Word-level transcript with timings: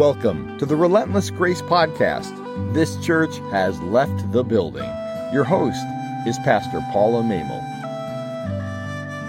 Welcome 0.00 0.56
to 0.56 0.64
the 0.64 0.76
Relentless 0.76 1.28
Grace 1.28 1.60
Podcast. 1.60 2.32
This 2.72 2.96
church 3.04 3.36
has 3.50 3.78
left 3.80 4.32
the 4.32 4.42
building. 4.42 4.90
Your 5.30 5.44
host 5.44 5.84
is 6.26 6.38
Pastor 6.38 6.82
Paula 6.90 7.22
Mehmel. 7.22 7.60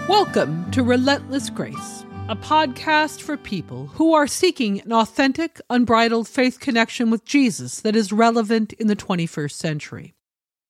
Welcome 0.08 0.70
to 0.70 0.82
Relentless 0.82 1.50
Grace, 1.50 2.06
a 2.30 2.36
podcast 2.36 3.20
for 3.20 3.36
people 3.36 3.88
who 3.88 4.14
are 4.14 4.26
seeking 4.26 4.80
an 4.80 4.94
authentic, 4.94 5.60
unbridled 5.68 6.26
faith 6.26 6.58
connection 6.58 7.10
with 7.10 7.26
Jesus 7.26 7.82
that 7.82 7.94
is 7.94 8.10
relevant 8.10 8.72
in 8.72 8.86
the 8.86 8.96
21st 8.96 9.52
century. 9.52 10.14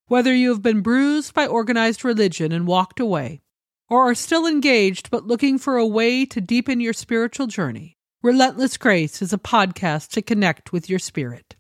Whether 0.09 0.35
you 0.35 0.49
have 0.49 0.63
been 0.63 0.81
bruised 0.81 1.33
by 1.33 1.47
organized 1.47 2.05
religion 2.05 2.51
and 2.51 2.67
walked 2.67 2.99
away, 2.99 3.41
or 3.89 4.11
are 4.11 4.17
still 4.17 4.49
engaged 4.49 5.13
but 5.13 5.29
looking 5.29 5.61
for 5.61 5.77
a 5.77 5.87
way 5.87 6.27
to 6.27 6.41
deepen 6.41 6.81
your 6.81 6.93
spiritual 6.93 7.47
journey, 7.47 7.97
Relentless 8.25 8.77
Grace 8.77 9.21
is 9.21 9.33
a 9.33 9.37
podcast 9.37 10.11
to 10.11 10.23
connect 10.23 10.73
with 10.73 10.89
your 10.89 11.01
spirit. 11.01 11.57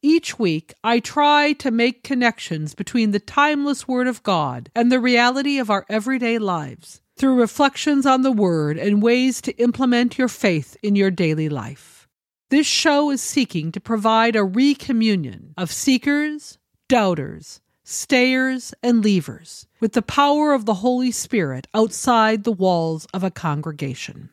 Each 0.00 0.38
week, 0.38 0.72
I 0.84 1.00
try 1.00 1.54
to 1.54 1.72
make 1.72 2.04
connections 2.04 2.76
between 2.76 3.10
the 3.10 3.18
timeless 3.18 3.88
Word 3.88 4.06
of 4.06 4.22
God 4.22 4.70
and 4.76 4.92
the 4.92 5.00
reality 5.00 5.58
of 5.58 5.70
our 5.70 5.84
everyday 5.88 6.38
lives 6.38 7.00
through 7.16 7.40
reflections 7.40 8.06
on 8.06 8.22
the 8.22 8.30
Word 8.30 8.78
and 8.78 9.02
ways 9.02 9.40
to 9.40 9.60
implement 9.60 10.16
your 10.16 10.28
faith 10.28 10.76
in 10.84 10.94
your 10.94 11.10
daily 11.10 11.48
life. 11.48 12.06
This 12.48 12.68
show 12.68 13.10
is 13.10 13.20
seeking 13.20 13.72
to 13.72 13.80
provide 13.80 14.36
a 14.36 14.44
recommunion 14.44 15.52
of 15.58 15.72
seekers, 15.72 16.58
doubters, 16.88 17.60
stayers, 17.82 18.72
and 18.84 19.02
leavers 19.02 19.66
with 19.80 19.94
the 19.94 20.02
power 20.02 20.52
of 20.52 20.64
the 20.64 20.74
Holy 20.74 21.10
Spirit 21.10 21.66
outside 21.74 22.44
the 22.44 22.52
walls 22.52 23.04
of 23.12 23.24
a 23.24 23.32
congregation. 23.32 24.30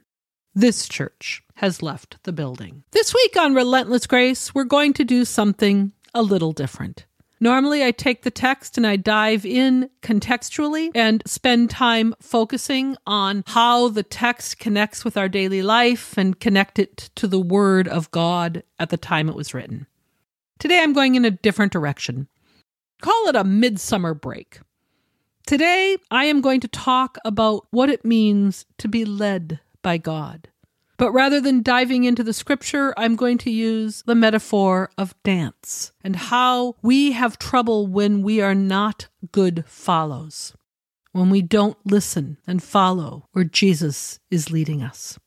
This 0.54 0.90
church 0.90 1.44
has 1.56 1.82
left 1.82 2.22
the 2.24 2.34
building. 2.34 2.84
This 2.92 3.14
week 3.14 3.38
on 3.38 3.56
Relentless 3.56 4.06
Grace, 4.06 4.54
we're 4.54 4.66
going 4.66 4.92
to 4.94 5.06
do 5.06 5.24
something 5.24 5.94
a 6.14 6.22
little 6.22 6.52
different. 6.52 7.06
Normally, 7.40 7.86
I 7.86 7.92
take 7.92 8.24
the 8.24 8.32
text 8.32 8.78
and 8.78 8.86
I 8.86 8.98
dive 8.98 9.46
in 9.46 9.90
contextually 10.02 10.92
and 10.94 11.24
spend 11.26 11.70
time 11.70 12.14
focusing 12.20 12.98
on 13.08 13.46
how 13.48 13.88
the 13.88 14.04
text 14.04 14.60
connects 14.60 15.06
with 15.06 15.16
our 15.16 15.30
daily 15.30 15.62
life 15.62 16.18
and 16.18 16.38
connect 16.38 16.80
it 16.80 17.10
to 17.16 17.28
the 17.28 17.40
Word 17.40 17.88
of 17.88 18.12
God 18.12 18.62
at 18.78 18.90
the 18.90 18.98
time 18.98 19.30
it 19.30 19.36
was 19.36 19.54
written. 19.54 19.88
Today, 20.60 20.84
I'm 20.84 20.92
going 20.92 21.16
in 21.16 21.24
a 21.24 21.32
different 21.32 21.72
direction. 21.72 22.28
Call 23.02 23.30
it 23.30 23.38
a 23.38 23.46
midsummer 23.46 24.14
break. 24.14 24.60
Today, 25.48 25.96
I 26.12 26.26
am 26.26 26.42
going 26.42 26.60
to 26.60 26.68
talk 26.68 27.18
about 27.24 27.68
what 27.72 27.90
it 27.90 28.04
means 28.04 28.66
to 28.80 28.90
be 28.90 29.06
led 29.06 29.62
by 29.82 29.98
God. 29.98 30.48
But 31.02 31.14
rather 31.14 31.42
than 31.42 31.64
diving 31.64 32.04
into 32.04 32.22
the 32.24 32.32
scripture, 32.32 32.94
I'm 32.96 33.16
going 33.16 33.40
to 33.40 33.50
use 33.50 34.04
the 34.06 34.14
metaphor 34.14 34.92
of 35.00 35.16
dance 35.24 35.94
and 36.04 36.16
how 36.16 36.76
we 36.84 37.14
have 37.14 37.40
trouble 37.40 37.88
when 37.88 38.22
we 38.22 38.40
are 38.40 38.54
not 38.54 39.08
good 39.32 39.66
follows, 39.66 40.54
when 41.12 41.32
we 41.32 41.42
don't 41.42 41.80
listen 41.86 42.38
and 42.46 42.62
follow 42.62 43.28
where 43.32 43.46
Jesus 43.46 44.20
is 44.30 44.52
leading 44.52 44.84
us. 44.84 45.18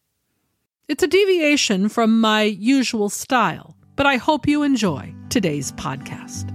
It's 0.86 1.02
a 1.02 1.08
deviation 1.08 1.89
from 1.89 2.20
my 2.20 2.42
usual 2.42 3.08
style, 3.08 3.77
but 3.97 4.06
I 4.06 4.14
hope 4.14 4.47
you 4.47 4.62
enjoy 4.62 5.12
today's 5.28 5.72
podcast. 5.72 6.52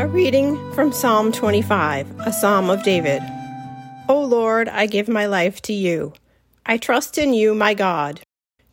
A 0.00 0.08
reading 0.08 0.56
from 0.72 0.92
Psalm 0.92 1.30
25, 1.30 2.20
a 2.20 2.32
psalm 2.32 2.70
of 2.70 2.82
David. 2.82 3.22
O 4.06 4.20
Lord, 4.20 4.68
I 4.68 4.84
give 4.84 5.08
my 5.08 5.24
life 5.24 5.62
to 5.62 5.72
you. 5.72 6.12
I 6.66 6.76
trust 6.76 7.16
in 7.16 7.32
you, 7.32 7.54
my 7.54 7.72
God. 7.72 8.20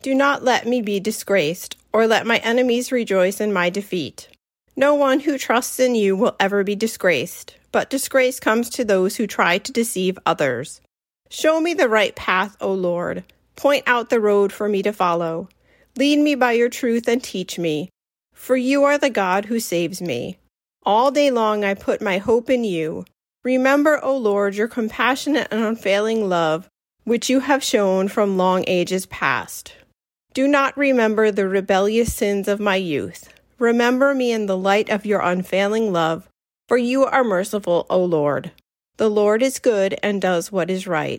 Do 0.02 0.14
not 0.14 0.44
let 0.44 0.66
me 0.66 0.82
be 0.82 1.00
disgraced, 1.00 1.78
or 1.90 2.06
let 2.06 2.26
my 2.26 2.36
enemies 2.38 2.92
rejoice 2.92 3.40
in 3.40 3.50
my 3.50 3.70
defeat. 3.70 4.28
No 4.76 4.94
one 4.94 5.20
who 5.20 5.38
trusts 5.38 5.80
in 5.80 5.94
you 5.94 6.16
will 6.16 6.36
ever 6.38 6.64
be 6.64 6.74
disgraced, 6.74 7.56
but 7.70 7.88
disgrace 7.88 8.40
comes 8.40 8.68
to 8.70 8.84
those 8.84 9.16
who 9.16 9.26
try 9.26 9.56
to 9.56 9.72
deceive 9.72 10.18
others. 10.26 10.82
Show 11.30 11.60
me 11.60 11.72
the 11.72 11.88
right 11.88 12.14
path, 12.14 12.54
O 12.60 12.70
Lord. 12.72 13.24
Point 13.56 13.84
out 13.86 14.10
the 14.10 14.20
road 14.20 14.52
for 14.52 14.68
me 14.68 14.82
to 14.82 14.92
follow. 14.92 15.48
Lead 15.96 16.18
me 16.18 16.34
by 16.34 16.52
your 16.52 16.68
truth 16.68 17.08
and 17.08 17.22
teach 17.22 17.58
me, 17.58 17.88
for 18.34 18.56
you 18.56 18.84
are 18.84 18.98
the 18.98 19.08
God 19.08 19.46
who 19.46 19.60
saves 19.60 20.02
me. 20.02 20.36
All 20.84 21.10
day 21.10 21.30
long 21.30 21.64
I 21.64 21.72
put 21.72 22.02
my 22.02 22.18
hope 22.18 22.50
in 22.50 22.64
you. 22.64 23.06
Remember, 23.44 24.02
O 24.04 24.16
Lord, 24.16 24.54
your 24.54 24.68
compassionate 24.68 25.48
and 25.50 25.64
unfailing 25.64 26.28
love, 26.28 26.68
which 27.02 27.28
you 27.28 27.40
have 27.40 27.64
shown 27.64 28.06
from 28.06 28.36
long 28.36 28.62
ages 28.68 29.06
past. 29.06 29.74
Do 30.32 30.46
not 30.46 30.76
remember 30.76 31.30
the 31.30 31.48
rebellious 31.48 32.14
sins 32.14 32.46
of 32.46 32.60
my 32.60 32.76
youth. 32.76 33.28
Remember 33.58 34.14
me 34.14 34.30
in 34.30 34.46
the 34.46 34.56
light 34.56 34.88
of 34.88 35.04
your 35.04 35.20
unfailing 35.20 35.92
love, 35.92 36.28
for 36.68 36.76
you 36.76 37.04
are 37.04 37.24
merciful, 37.24 37.84
O 37.90 38.04
Lord. 38.04 38.52
The 38.96 39.10
Lord 39.10 39.42
is 39.42 39.58
good 39.58 39.98
and 40.04 40.22
does 40.22 40.52
what 40.52 40.70
is 40.70 40.86
right. 40.86 41.18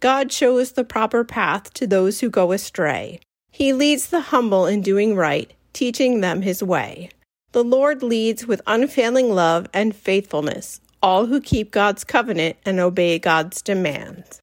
God 0.00 0.30
shows 0.30 0.72
the 0.72 0.84
proper 0.84 1.24
path 1.24 1.72
to 1.74 1.86
those 1.86 2.20
who 2.20 2.28
go 2.28 2.52
astray. 2.52 3.18
He 3.50 3.72
leads 3.72 4.08
the 4.08 4.20
humble 4.20 4.66
in 4.66 4.82
doing 4.82 5.16
right, 5.16 5.50
teaching 5.72 6.20
them 6.20 6.42
his 6.42 6.62
way. 6.62 7.08
The 7.52 7.64
Lord 7.64 8.02
leads 8.02 8.46
with 8.46 8.60
unfailing 8.66 9.30
love 9.30 9.68
and 9.72 9.96
faithfulness 9.96 10.81
all 11.02 11.26
who 11.26 11.40
keep 11.40 11.70
God's 11.70 12.04
covenant 12.04 12.56
and 12.64 12.78
obey 12.78 13.18
God's 13.18 13.60
demands. 13.62 14.40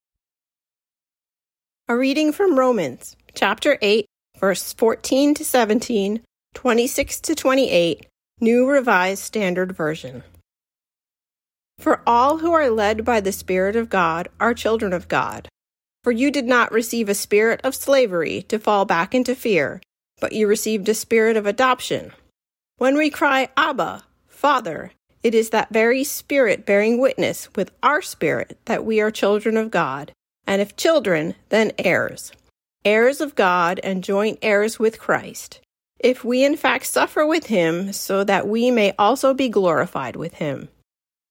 A 1.88 1.96
reading 1.96 2.32
from 2.32 2.60
Romans, 2.60 3.16
chapter 3.34 3.78
8, 3.82 4.06
verse 4.38 4.74
14 4.74 5.34
to 5.36 5.46
17, 5.46 6.22
26 6.54 7.20
to 7.22 7.36
28, 7.36 8.06
New 8.42 8.70
Revised 8.70 9.24
Standard 9.24 9.72
Version. 9.72 10.24
For 11.80 12.02
all 12.06 12.40
who 12.40 12.52
are 12.52 12.70
led 12.70 13.06
by 13.06 13.22
the 13.22 13.32
Spirit 13.32 13.76
of 13.76 13.90
God 13.90 14.28
are 14.40 14.54
children 14.54 14.94
of 14.94 15.08
God. 15.08 15.48
For 16.04 16.12
you 16.12 16.30
did 16.32 16.46
not 16.46 16.72
receive 16.72 17.10
a 17.10 17.16
spirit 17.16 17.62
of 17.64 17.76
slavery 17.76 18.44
to 18.44 18.60
fall 18.60 18.86
back 18.86 19.16
into 19.16 19.36
fear, 19.36 19.82
but 20.20 20.34
you 20.34 20.48
received 20.48 20.88
a 20.90 20.94
spirit 20.94 21.38
of 21.38 21.46
adoption 21.46 22.12
when 22.80 22.98
we 22.98 23.10
cry, 23.10 23.50
Abba, 23.58 24.04
Father, 24.30 24.94
it 25.24 25.36
is 25.36 25.50
that 25.50 25.74
very 25.74 26.04
Spirit 26.04 26.66
bearing 26.66 27.00
witness 27.00 27.50
with 27.56 27.72
our 27.84 28.02
spirit 28.02 28.58
that 28.66 28.86
we 28.86 29.02
are 29.02 29.12
children 29.12 29.58
of 29.58 29.72
God, 29.72 30.12
and 30.48 30.62
if 30.62 30.76
children, 30.76 31.36
then 31.50 31.72
heirs, 31.78 32.32
heirs 32.86 33.22
of 33.22 33.36
God 33.36 33.80
and 33.84 34.04
joint 34.04 34.40
heirs 34.42 34.80
with 34.80 35.00
Christ, 35.00 35.60
if 36.00 36.24
we 36.24 36.44
in 36.44 36.56
fact 36.56 36.86
suffer 36.86 37.26
with 37.26 37.48
him, 37.48 37.92
so 37.92 38.24
that 38.24 38.48
we 38.48 38.72
may 38.72 38.94
also 38.98 39.34
be 39.34 39.50
glorified 39.50 40.16
with 40.16 40.36
him. 40.36 40.70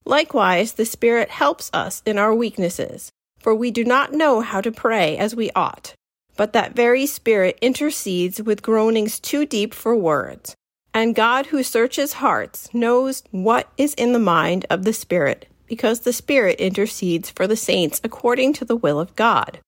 Likewise, 0.05 0.73
the 0.73 0.85
Spirit 0.85 1.31
helps 1.31 1.71
us 1.73 2.03
in 2.05 2.19
our 2.19 2.35
weaknesses, 2.35 3.11
for 3.39 3.55
we 3.55 3.71
do 3.71 3.85
not 3.85 4.13
know 4.13 4.41
how 4.41 4.61
to 4.61 4.73
pray 4.73 5.17
as 5.17 5.35
we 5.35 5.51
ought. 5.55 5.95
But 6.37 6.53
that 6.53 6.77
very 6.77 7.07
Spirit 7.07 7.59
intercedes 7.61 8.41
with 8.41 8.63
groanings 8.63 9.19
too 9.19 9.45
deep 9.45 9.75
for 9.75 9.97
words. 9.97 10.55
And 10.99 11.15
God, 11.15 11.47
who 11.47 11.63
searches 11.63 12.15
hearts, 12.15 12.75
knows 12.75 13.23
what 13.31 13.71
is 13.77 13.95
in 13.95 14.13
the 14.13 14.19
mind 14.19 14.67
of 14.69 14.83
the 14.83 14.93
Spirit, 14.93 15.47
because 15.69 16.01
the 16.01 16.13
Spirit 16.13 16.59
intercedes 16.59 17.31
for 17.31 17.47
the 17.47 17.55
saints 17.55 18.01
according 18.03 18.55
to 18.55 18.65
the 18.65 18.75
will 18.75 18.99
of 18.99 19.15
God. 19.15 19.61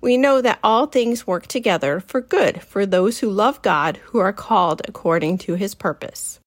We 0.00 0.16
know 0.16 0.40
that 0.40 0.60
all 0.64 0.86
things 0.86 1.26
work 1.26 1.46
together 1.46 2.00
for 2.00 2.22
good 2.22 2.62
for 2.62 2.86
those 2.86 3.18
who 3.18 3.28
love 3.28 3.60
God, 3.60 3.98
who 4.04 4.18
are 4.18 4.32
called 4.32 4.80
according 4.88 5.36
to 5.44 5.56
his 5.56 5.74
purpose. 5.74 6.40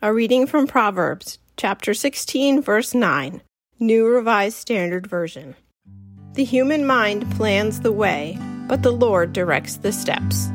A 0.00 0.14
reading 0.14 0.46
from 0.46 0.68
Proverbs, 0.68 1.40
chapter 1.56 1.92
16, 1.92 2.62
verse 2.62 2.94
9, 2.94 3.42
New 3.80 4.06
Revised 4.06 4.58
Standard 4.58 5.08
Version. 5.08 5.56
The 6.34 6.44
human 6.44 6.86
mind 6.86 7.28
plans 7.32 7.80
the 7.80 7.90
way, 7.90 8.38
but 8.68 8.84
the 8.84 8.92
Lord 8.92 9.32
directs 9.32 9.78
the 9.78 9.90
steps. 9.90 10.52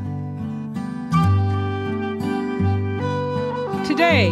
Today, 3.90 4.28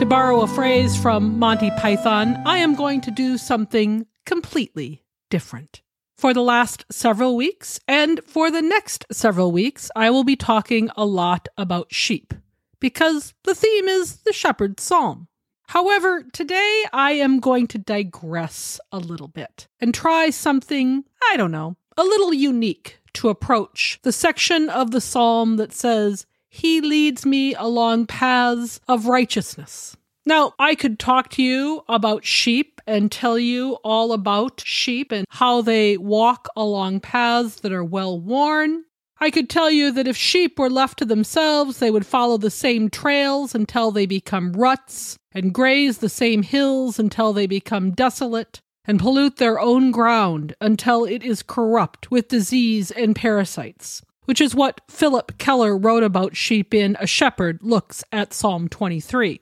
to 0.00 0.04
borrow 0.04 0.40
a 0.40 0.48
phrase 0.48 1.00
from 1.00 1.38
Monty 1.38 1.70
Python, 1.78 2.36
I 2.44 2.58
am 2.58 2.74
going 2.74 3.00
to 3.02 3.12
do 3.12 3.38
something 3.38 4.04
completely 4.26 5.04
different. 5.30 5.80
For 6.18 6.34
the 6.34 6.42
last 6.42 6.84
several 6.90 7.36
weeks 7.36 7.78
and 7.86 8.20
for 8.26 8.50
the 8.50 8.60
next 8.60 9.06
several 9.12 9.52
weeks, 9.52 9.92
I 9.94 10.10
will 10.10 10.24
be 10.24 10.34
talking 10.34 10.90
a 10.96 11.04
lot 11.04 11.46
about 11.56 11.94
sheep 11.94 12.34
because 12.80 13.32
the 13.44 13.54
theme 13.54 13.86
is 13.86 14.16
the 14.22 14.32
shepherd's 14.32 14.82
psalm. 14.82 15.28
However, 15.68 16.24
today 16.32 16.84
I 16.92 17.12
am 17.12 17.38
going 17.38 17.68
to 17.68 17.78
digress 17.78 18.80
a 18.90 18.98
little 18.98 19.28
bit 19.28 19.68
and 19.78 19.94
try 19.94 20.30
something, 20.30 21.04
I 21.30 21.36
don't 21.36 21.52
know, 21.52 21.76
a 21.96 22.02
little 22.02 22.34
unique 22.34 22.98
to 23.14 23.28
approach 23.28 24.00
the 24.02 24.12
section 24.12 24.68
of 24.68 24.90
the 24.90 25.00
psalm 25.00 25.58
that 25.58 25.72
says, 25.72 26.26
he 26.56 26.80
leads 26.80 27.26
me 27.26 27.54
along 27.54 28.06
paths 28.06 28.80
of 28.88 29.06
righteousness. 29.06 29.96
Now, 30.24 30.54
I 30.58 30.74
could 30.74 30.98
talk 30.98 31.28
to 31.30 31.42
you 31.42 31.84
about 31.88 32.24
sheep 32.24 32.80
and 32.86 33.12
tell 33.12 33.38
you 33.38 33.74
all 33.84 34.12
about 34.12 34.62
sheep 34.64 35.12
and 35.12 35.26
how 35.28 35.60
they 35.60 35.96
walk 35.96 36.48
along 36.56 37.00
paths 37.00 37.60
that 37.60 37.72
are 37.72 37.84
well 37.84 38.18
worn. 38.18 38.84
I 39.20 39.30
could 39.30 39.48
tell 39.48 39.70
you 39.70 39.92
that 39.92 40.08
if 40.08 40.16
sheep 40.16 40.58
were 40.58 40.70
left 40.70 40.98
to 40.98 41.04
themselves, 41.04 41.78
they 41.78 41.90
would 41.90 42.06
follow 42.06 42.38
the 42.38 42.50
same 42.50 42.90
trails 42.90 43.54
until 43.54 43.90
they 43.90 44.06
become 44.06 44.52
ruts 44.52 45.16
and 45.32 45.54
graze 45.54 45.98
the 45.98 46.08
same 46.08 46.42
hills 46.42 46.98
until 46.98 47.32
they 47.32 47.46
become 47.46 47.92
desolate 47.92 48.60
and 48.86 48.98
pollute 48.98 49.36
their 49.36 49.60
own 49.60 49.90
ground 49.90 50.54
until 50.60 51.04
it 51.04 51.22
is 51.22 51.42
corrupt 51.42 52.10
with 52.10 52.28
disease 52.28 52.90
and 52.90 53.14
parasites, 53.14 54.02
which 54.26 54.40
is 54.40 54.54
what 54.54 54.80
Philip 54.88 55.38
Keller 55.38 55.76
wrote 55.76 56.02
about 56.02 56.36
sheep 56.36 56.74
in 56.74 56.96
A 57.00 57.06
Shepherd 57.06 57.60
Looks 57.62 58.04
at 58.12 58.32
Psalm 58.32 58.68
23. 58.68 59.40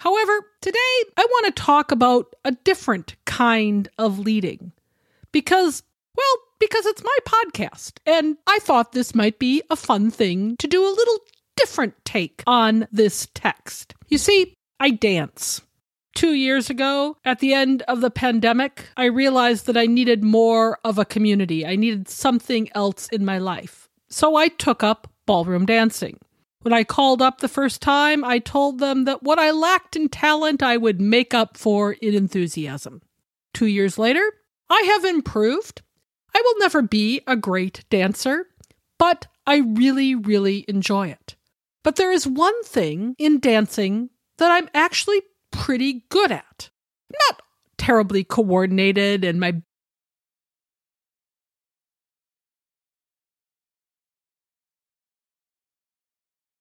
However, 0.00 0.46
today 0.60 0.78
I 1.16 1.26
want 1.28 1.46
to 1.46 1.62
talk 1.62 1.90
about 1.90 2.34
a 2.44 2.52
different 2.52 3.16
kind 3.24 3.88
of 3.96 4.18
leading. 4.18 4.72
Because, 5.32 5.82
well, 6.16 6.36
because 6.60 6.86
it's 6.86 7.02
my 7.02 7.16
podcast, 7.26 7.94
and 8.06 8.36
I 8.46 8.58
thought 8.60 8.92
this 8.92 9.14
might 9.14 9.38
be 9.38 9.62
a 9.70 9.76
fun 9.76 10.10
thing 10.10 10.56
to 10.58 10.68
do 10.68 10.82
a 10.82 10.94
little 10.94 11.18
different 11.56 11.94
take 12.04 12.42
on 12.46 12.86
this 12.92 13.28
text. 13.34 13.94
You 14.08 14.18
see, 14.18 14.54
I 14.78 14.90
dance. 14.90 15.62
Two 16.14 16.34
years 16.34 16.70
ago, 16.70 17.16
at 17.24 17.40
the 17.40 17.52
end 17.52 17.82
of 17.82 18.00
the 18.00 18.10
pandemic, 18.10 18.88
I 18.96 19.06
realized 19.06 19.66
that 19.66 19.76
I 19.76 19.86
needed 19.86 20.22
more 20.22 20.78
of 20.84 20.98
a 20.98 21.04
community. 21.04 21.66
I 21.66 21.74
needed 21.74 22.08
something 22.08 22.68
else 22.74 23.08
in 23.08 23.24
my 23.24 23.38
life. 23.38 23.83
So 24.14 24.36
I 24.36 24.46
took 24.46 24.84
up 24.84 25.10
ballroom 25.26 25.66
dancing. 25.66 26.20
When 26.62 26.72
I 26.72 26.84
called 26.84 27.20
up 27.20 27.40
the 27.40 27.48
first 27.48 27.82
time, 27.82 28.24
I 28.24 28.38
told 28.38 28.78
them 28.78 29.06
that 29.06 29.24
what 29.24 29.40
I 29.40 29.50
lacked 29.50 29.96
in 29.96 30.08
talent, 30.08 30.62
I 30.62 30.76
would 30.76 31.00
make 31.00 31.34
up 31.34 31.56
for 31.56 31.94
in 31.94 32.14
enthusiasm. 32.14 33.02
Two 33.54 33.66
years 33.66 33.98
later, 33.98 34.22
I 34.70 34.82
have 34.82 35.04
improved. 35.04 35.82
I 36.32 36.40
will 36.44 36.60
never 36.60 36.80
be 36.80 37.22
a 37.26 37.34
great 37.34 37.84
dancer, 37.90 38.46
but 39.00 39.26
I 39.48 39.56
really, 39.56 40.14
really 40.14 40.64
enjoy 40.68 41.08
it. 41.08 41.34
But 41.82 41.96
there 41.96 42.12
is 42.12 42.24
one 42.24 42.62
thing 42.62 43.16
in 43.18 43.40
dancing 43.40 44.10
that 44.38 44.52
I'm 44.52 44.68
actually 44.74 45.22
pretty 45.50 46.04
good 46.08 46.30
at. 46.30 46.70
I'm 47.10 47.18
Not 47.30 47.42
terribly 47.78 48.22
coordinated, 48.22 49.24
and 49.24 49.40
my 49.40 49.60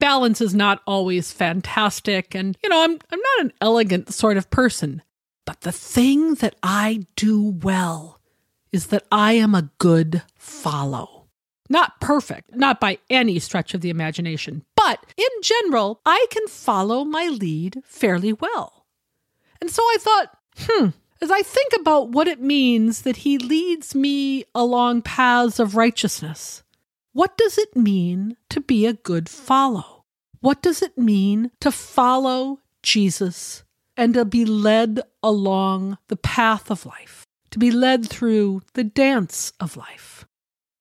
balance 0.03 0.41
is 0.41 0.53
not 0.53 0.81
always 0.85 1.31
fantastic. 1.31 2.35
And 2.35 2.57
you 2.61 2.67
know 2.67 2.83
I'm 2.83 3.00
I'm 3.09 3.19
not 3.19 3.45
an 3.45 3.53
elegant 3.61 4.13
sort 4.13 4.35
of 4.35 4.50
person 4.50 5.01
but 5.45 5.61
the 5.61 5.71
thing 5.71 6.35
that 6.35 6.55
I 6.61 7.05
do 7.15 7.41
well 7.41 8.19
is 8.73 8.88
that 8.88 9.05
I 9.11 9.33
am 9.33 9.55
a 9.55 9.69
good 9.77 10.21
follow. 10.38 11.27
Not 11.69 12.01
perfect 12.01 12.53
not 12.53 12.81
by 12.81 12.97
any 13.09 13.39
stretch 13.39 13.73
of 13.73 13.79
the 13.79 13.89
imagination 13.89 14.65
but 14.75 15.05
in 15.15 15.41
general 15.41 16.01
I 16.05 16.25
can 16.29 16.47
follow 16.47 17.05
my 17.05 17.27
lead 17.27 17.81
fairly 17.85 18.33
well. 18.33 18.85
And 19.61 19.71
so 19.71 19.81
I 19.81 19.97
thought 20.01 20.38
hmm 20.57 20.88
as 21.21 21.31
I 21.31 21.44
think 21.44 21.71
about 21.79 22.09
what 22.09 22.27
it 22.27 22.41
means 22.41 23.03
that 23.03 23.15
he 23.23 23.38
leads 23.38 23.95
me 23.95 24.44
along 24.53 25.03
paths 25.03 25.59
of 25.59 25.77
righteousness 25.77 26.61
what 27.13 27.38
does 27.38 27.57
it 27.57 27.75
mean 27.75 28.35
to 28.50 28.59
be 28.59 28.85
a 28.88 28.94
good 28.94 29.29
follow? 29.29 29.92
What 30.43 30.61
does 30.61 30.81
it 30.81 30.97
mean 30.97 31.51
to 31.61 31.71
follow 31.71 32.59
Jesus 32.81 33.63
and 33.95 34.13
to 34.13 34.25
be 34.25 34.43
led 34.43 34.99
along 35.23 35.97
the 36.09 36.17
path 36.17 36.69
of 36.69 36.85
life, 36.85 37.25
to 37.51 37.59
be 37.59 37.71
led 37.71 38.09
through 38.09 38.61
the 38.73 38.83
dance 38.83 39.53
of 39.61 39.77
life? 39.77 40.25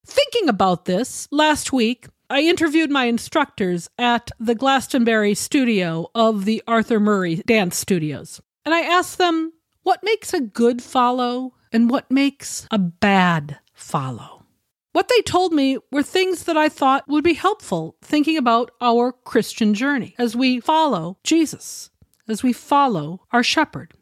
Thinking 0.05 0.49
about 0.49 0.87
this, 0.87 1.29
last 1.31 1.73
week 1.73 2.09
I 2.29 2.41
interviewed 2.41 2.91
my 2.91 3.05
instructors 3.05 3.89
at 3.97 4.33
the 4.41 4.57
Glastonbury 4.57 5.35
studio 5.35 6.11
of 6.13 6.45
the 6.45 6.61
Arthur 6.67 6.99
Murray 6.99 7.37
Dance 7.47 7.77
Studios. 7.77 8.41
And 8.65 8.75
I 8.75 8.81
asked 8.81 9.19
them 9.19 9.53
what 9.85 10.03
makes 10.03 10.35
a 10.35 10.41
good 10.41 10.83
follow 10.83 11.55
and 11.71 11.89
what 11.89 12.11
makes 12.11 12.67
a 12.73 12.79
bad 12.79 13.61
follow. 13.75 14.42
What 14.93 15.09
they 15.09 15.23
told 15.23 15.55
me 15.55 15.79
were 15.91 16.03
things 16.03 16.45
that 16.45 16.57
I 16.57 16.69
thought 16.69 17.09
would 17.09 17.25
be 17.25 17.35
helpful 17.35 17.97
thinking 18.03 18.37
about 18.37 18.71
our 18.81 19.13
Christian 19.13 19.73
journey 19.73 20.15
as 20.19 20.37
we 20.37 20.61
follow 20.61 21.19
Jesus, 21.25 21.91
as 22.29 22.43
we 22.43 22.53
follow 22.53 23.23
our 23.33 23.43
shepherd. 23.43 23.95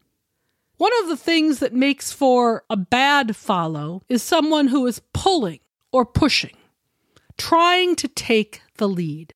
One 0.79 0.91
of 1.03 1.09
the 1.09 1.17
things 1.17 1.61
that 1.61 1.75
makes 1.75 2.11
for 2.11 2.65
a 2.69 2.77
bad 2.77 3.37
follow 3.37 4.03
is 4.09 4.23
someone 4.23 4.69
who 4.69 4.87
is 4.87 5.03
pulling 5.13 5.61
or 5.93 6.05
pushing, 6.05 6.57
trying 7.39 7.95
to 7.97 8.09
take 8.09 8.63
the 8.79 8.89
lead. 8.89 9.33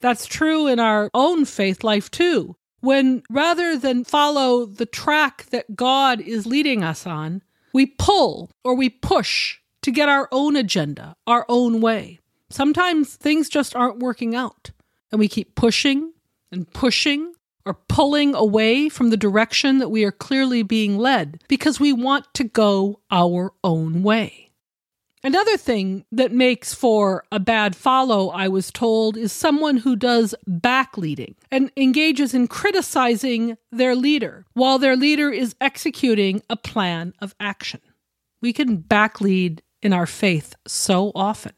That's 0.00 0.26
true 0.26 0.66
in 0.66 0.80
our 0.80 1.10
own 1.14 1.44
faith 1.44 1.84
life 1.84 2.10
too. 2.10 2.56
When 2.80 3.22
rather 3.30 3.76
than 3.78 4.04
follow 4.04 4.66
the 4.66 4.86
track 4.86 5.46
that 5.50 5.76
God 5.76 6.20
is 6.20 6.46
leading 6.46 6.82
us 6.82 7.06
on, 7.06 7.42
we 7.72 7.86
pull 7.86 8.50
or 8.64 8.74
we 8.74 8.88
push 8.88 9.58
to 9.86 9.92
get 9.92 10.08
our 10.08 10.28
own 10.32 10.56
agenda, 10.56 11.14
our 11.28 11.46
own 11.48 11.80
way. 11.80 12.18
Sometimes 12.50 13.14
things 13.14 13.48
just 13.48 13.76
aren't 13.76 14.00
working 14.00 14.34
out, 14.34 14.72
and 15.12 15.20
we 15.20 15.28
keep 15.28 15.54
pushing 15.54 16.12
and 16.50 16.68
pushing 16.72 17.32
or 17.64 17.74
pulling 17.88 18.34
away 18.34 18.88
from 18.88 19.10
the 19.10 19.16
direction 19.16 19.78
that 19.78 19.88
we 19.88 20.02
are 20.02 20.10
clearly 20.10 20.64
being 20.64 20.98
led 20.98 21.40
because 21.46 21.78
we 21.78 21.92
want 21.92 22.26
to 22.34 22.42
go 22.42 22.98
our 23.12 23.52
own 23.62 24.02
way. 24.02 24.50
Another 25.22 25.56
thing 25.56 26.04
that 26.10 26.32
makes 26.32 26.74
for 26.74 27.22
a 27.30 27.38
bad 27.38 27.76
follow, 27.76 28.30
I 28.30 28.48
was 28.48 28.72
told, 28.72 29.16
is 29.16 29.30
someone 29.30 29.76
who 29.76 29.94
does 29.94 30.34
backleading 30.50 31.36
and 31.52 31.70
engages 31.76 32.34
in 32.34 32.48
criticizing 32.48 33.56
their 33.70 33.94
leader 33.94 34.46
while 34.54 34.80
their 34.80 34.96
leader 34.96 35.30
is 35.30 35.54
executing 35.60 36.42
a 36.50 36.56
plan 36.56 37.14
of 37.20 37.36
action. 37.38 37.80
We 38.42 38.52
can 38.52 38.82
backlead 38.82 39.60
in 39.86 39.92
our 39.92 40.06
faith 40.06 40.54
so 40.66 41.12
often. 41.14 41.52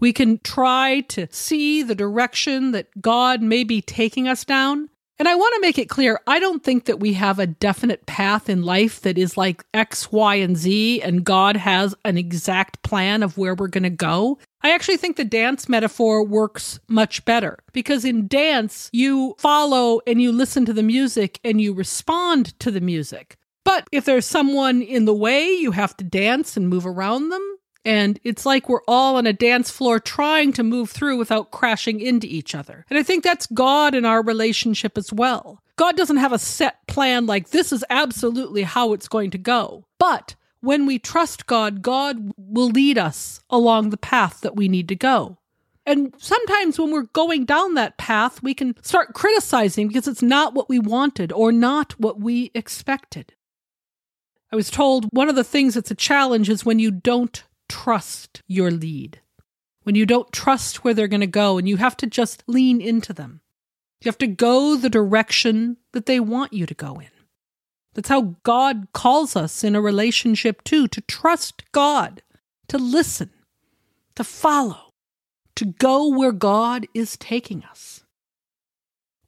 We 0.00 0.12
can 0.12 0.38
try 0.40 1.00
to 1.08 1.28
see 1.30 1.82
the 1.82 1.94
direction 1.94 2.72
that 2.72 2.88
God 3.00 3.40
may 3.40 3.64
be 3.64 3.80
taking 3.80 4.28
us 4.28 4.44
down. 4.44 4.90
And 5.18 5.26
I 5.26 5.34
want 5.34 5.54
to 5.54 5.60
make 5.60 5.78
it 5.78 5.88
clear 5.88 6.20
I 6.26 6.38
don't 6.38 6.62
think 6.62 6.84
that 6.84 7.00
we 7.00 7.14
have 7.14 7.38
a 7.38 7.46
definite 7.46 8.06
path 8.06 8.48
in 8.48 8.62
life 8.62 9.00
that 9.00 9.16
is 9.16 9.36
like 9.36 9.64
X, 9.74 10.12
Y, 10.12 10.36
and 10.36 10.56
Z, 10.56 11.02
and 11.02 11.24
God 11.24 11.56
has 11.56 11.94
an 12.04 12.18
exact 12.18 12.82
plan 12.82 13.22
of 13.22 13.38
where 13.38 13.54
we're 13.54 13.68
going 13.68 13.82
to 13.84 13.90
go. 13.90 14.38
I 14.62 14.72
actually 14.72 14.96
think 14.96 15.16
the 15.16 15.24
dance 15.24 15.68
metaphor 15.68 16.24
works 16.24 16.78
much 16.88 17.24
better 17.24 17.58
because 17.72 18.04
in 18.04 18.28
dance, 18.28 18.90
you 18.92 19.34
follow 19.38 20.00
and 20.06 20.20
you 20.20 20.32
listen 20.32 20.64
to 20.66 20.72
the 20.72 20.82
music 20.82 21.40
and 21.44 21.60
you 21.60 21.72
respond 21.72 22.58
to 22.60 22.70
the 22.70 22.80
music. 22.80 23.36
But 23.64 23.86
if 23.92 24.04
there's 24.04 24.24
someone 24.24 24.82
in 24.82 25.04
the 25.04 25.14
way, 25.14 25.50
you 25.50 25.72
have 25.72 25.96
to 25.98 26.04
dance 26.04 26.56
and 26.56 26.68
move 26.68 26.86
around 26.86 27.28
them. 27.28 27.58
And 27.88 28.20
it's 28.22 28.44
like 28.44 28.68
we're 28.68 28.82
all 28.86 29.16
on 29.16 29.26
a 29.26 29.32
dance 29.32 29.70
floor 29.70 29.98
trying 29.98 30.52
to 30.52 30.62
move 30.62 30.90
through 30.90 31.16
without 31.16 31.50
crashing 31.50 32.00
into 32.00 32.26
each 32.26 32.54
other. 32.54 32.84
And 32.90 32.98
I 32.98 33.02
think 33.02 33.24
that's 33.24 33.46
God 33.46 33.94
in 33.94 34.04
our 34.04 34.22
relationship 34.22 34.98
as 34.98 35.10
well. 35.10 35.62
God 35.76 35.96
doesn't 35.96 36.18
have 36.18 36.34
a 36.34 36.38
set 36.38 36.86
plan 36.86 37.24
like 37.24 37.48
this 37.48 37.72
is 37.72 37.86
absolutely 37.88 38.64
how 38.64 38.92
it's 38.92 39.08
going 39.08 39.30
to 39.30 39.38
go. 39.38 39.86
But 39.98 40.34
when 40.60 40.84
we 40.84 40.98
trust 40.98 41.46
God, 41.46 41.80
God 41.80 42.30
will 42.36 42.68
lead 42.68 42.98
us 42.98 43.40
along 43.48 43.88
the 43.88 43.96
path 43.96 44.42
that 44.42 44.54
we 44.54 44.68
need 44.68 44.88
to 44.88 44.94
go. 44.94 45.38
And 45.86 46.12
sometimes 46.18 46.78
when 46.78 46.90
we're 46.90 47.04
going 47.14 47.46
down 47.46 47.72
that 47.72 47.96
path, 47.96 48.42
we 48.42 48.52
can 48.52 48.74
start 48.82 49.14
criticizing 49.14 49.88
because 49.88 50.06
it's 50.06 50.20
not 50.20 50.52
what 50.52 50.68
we 50.68 50.78
wanted 50.78 51.32
or 51.32 51.52
not 51.52 51.98
what 51.98 52.20
we 52.20 52.50
expected. 52.54 53.32
I 54.52 54.56
was 54.56 54.68
told 54.68 55.06
one 55.10 55.30
of 55.30 55.36
the 55.36 55.44
things 55.44 55.72
that's 55.72 55.90
a 55.90 55.94
challenge 55.94 56.50
is 56.50 56.66
when 56.66 56.78
you 56.78 56.90
don't 56.90 57.42
trust 57.68 58.42
your 58.46 58.70
lead, 58.70 59.20
when 59.82 59.94
you 59.94 60.06
don't 60.06 60.32
trust 60.32 60.84
where 60.84 60.94
they're 60.94 61.08
going 61.08 61.20
to 61.20 61.26
go, 61.26 61.58
and 61.58 61.68
you 61.68 61.76
have 61.76 61.96
to 61.98 62.06
just 62.06 62.42
lean 62.46 62.80
into 62.80 63.12
them. 63.12 63.40
You 64.02 64.08
have 64.08 64.18
to 64.18 64.26
go 64.26 64.76
the 64.76 64.90
direction 64.90 65.76
that 65.92 66.06
they 66.06 66.20
want 66.20 66.52
you 66.52 66.66
to 66.66 66.74
go 66.74 67.00
in. 67.00 67.10
That's 67.94 68.08
how 68.08 68.36
God 68.42 68.88
calls 68.92 69.34
us 69.34 69.64
in 69.64 69.74
a 69.74 69.80
relationship, 69.80 70.62
too, 70.62 70.86
to 70.88 71.00
trust 71.00 71.64
God, 71.72 72.22
to 72.68 72.78
listen, 72.78 73.30
to 74.14 74.22
follow, 74.22 74.92
to 75.56 75.64
go 75.64 76.08
where 76.08 76.32
God 76.32 76.86
is 76.94 77.16
taking 77.16 77.64
us. 77.64 78.04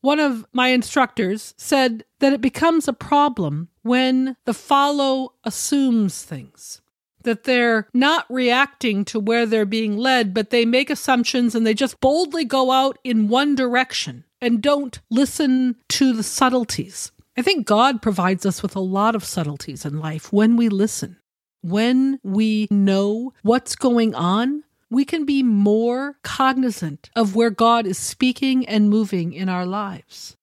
One 0.02 0.20
of 0.20 0.46
my 0.52 0.68
instructors 0.68 1.52
said 1.56 2.04
that 2.20 2.32
it 2.32 2.40
becomes 2.40 2.86
a 2.86 2.92
problem 2.92 3.68
when 3.82 4.36
the 4.44 4.54
follow 4.54 5.34
assumes 5.42 6.22
things 6.22 6.80
that 7.22 7.44
they're 7.44 7.88
not 7.92 8.26
reacting 8.28 9.04
to 9.06 9.20
where 9.20 9.46
they're 9.46 9.66
being 9.66 9.96
led, 9.96 10.34
but 10.34 10.50
they 10.50 10.64
make 10.64 10.90
assumptions 10.90 11.54
and 11.54 11.66
they 11.66 11.74
just 11.74 12.00
boldly 12.00 12.44
go 12.44 12.70
out 12.70 12.98
in 13.04 13.28
one 13.28 13.54
direction 13.54 14.24
and 14.40 14.62
don't 14.62 15.00
listen 15.10 15.76
to 15.88 16.12
the 16.12 16.22
subtleties. 16.22 17.12
I 17.36 17.42
think 17.42 17.66
God 17.66 18.02
provides 18.02 18.44
us 18.44 18.62
with 18.62 18.76
a 18.76 18.80
lot 18.80 19.14
of 19.14 19.24
subtleties 19.24 19.84
in 19.84 19.98
life 19.98 20.32
when 20.32 20.56
we 20.56 20.68
listen. 20.68 21.16
When 21.62 22.18
we 22.22 22.68
know 22.70 23.32
what's 23.42 23.76
going 23.76 24.14
on, 24.14 24.64
we 24.90 25.04
can 25.04 25.24
be 25.24 25.42
more 25.42 26.16
cognizant 26.22 27.10
of 27.14 27.36
where 27.36 27.50
God 27.50 27.86
is 27.86 27.98
speaking 27.98 28.66
and 28.66 28.90
moving 28.90 29.32
in 29.32 29.48
our 29.48 29.64
lives. 29.64 30.36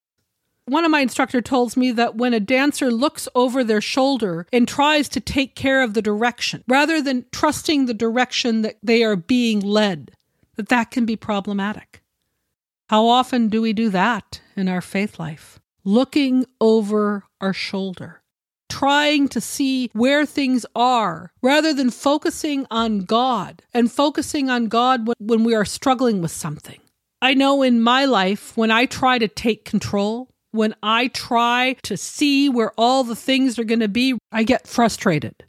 One 0.68 0.84
of 0.84 0.92
my 0.92 1.00
instructor 1.00 1.40
tells 1.40 1.78
me 1.78 1.94
that 1.94 2.16
when 2.18 2.34
a 2.34 2.42
dancer 2.42 2.92
looks 2.92 3.30
over 3.34 3.64
their 3.64 3.80
shoulder 3.80 4.46
and 4.52 4.68
tries 4.68 5.08
to 5.10 5.22
take 5.22 5.56
care 5.56 5.82
of 5.82 5.94
the 5.94 6.02
direction 6.02 6.62
rather 6.68 7.02
than 7.02 7.26
trusting 7.32 7.86
the 7.86 7.94
direction 7.94 8.64
that 8.64 8.76
they 8.84 9.02
are 9.02 9.16
being 9.16 9.62
led, 9.62 10.12
that 10.58 10.68
that 10.68 10.92
can 10.92 11.06
be 11.06 11.16
problematic. 11.16 12.02
How 12.90 13.08
often 13.08 13.48
do 13.48 13.62
we 13.62 13.72
do 13.72 13.90
that 13.92 14.42
in 14.58 14.68
our 14.68 14.82
faith 14.82 15.18
life? 15.18 15.58
Looking 15.86 16.46
over 16.60 17.24
our 17.40 17.54
shoulder, 17.54 18.22
trying 18.68 19.30
to 19.30 19.40
see 19.40 19.90
where 19.94 20.26
things 20.26 20.66
are 20.76 21.32
rather 21.42 21.74
than 21.74 21.92
focusing 21.92 22.68
on 22.70 23.06
God 23.06 23.62
and 23.74 23.90
focusing 23.90 24.50
on 24.50 24.66
God 24.66 25.08
when 25.18 25.46
we 25.46 25.56
are 25.56 25.64
struggling 25.64 26.22
with 26.22 26.32
something. 26.32 26.82
I 27.22 27.36
know 27.36 27.64
in 27.64 27.80
my 27.80 28.04
life, 28.04 28.56
when 28.58 28.70
I 28.70 28.86
try 28.86 29.18
to 29.18 29.30
take 29.30 29.64
control, 29.64 30.30
when 30.52 30.76
I 30.82 31.08
try 31.10 31.76
to 31.84 31.98
see 31.98 32.50
where 32.50 32.72
all 32.78 33.04
the 33.04 33.16
things 33.16 33.60
are 33.60 33.64
going 33.64 33.82
to 33.82 33.88
be, 33.88 34.18
I 34.32 34.44
get 34.44 34.68
frustrated. 34.68 35.44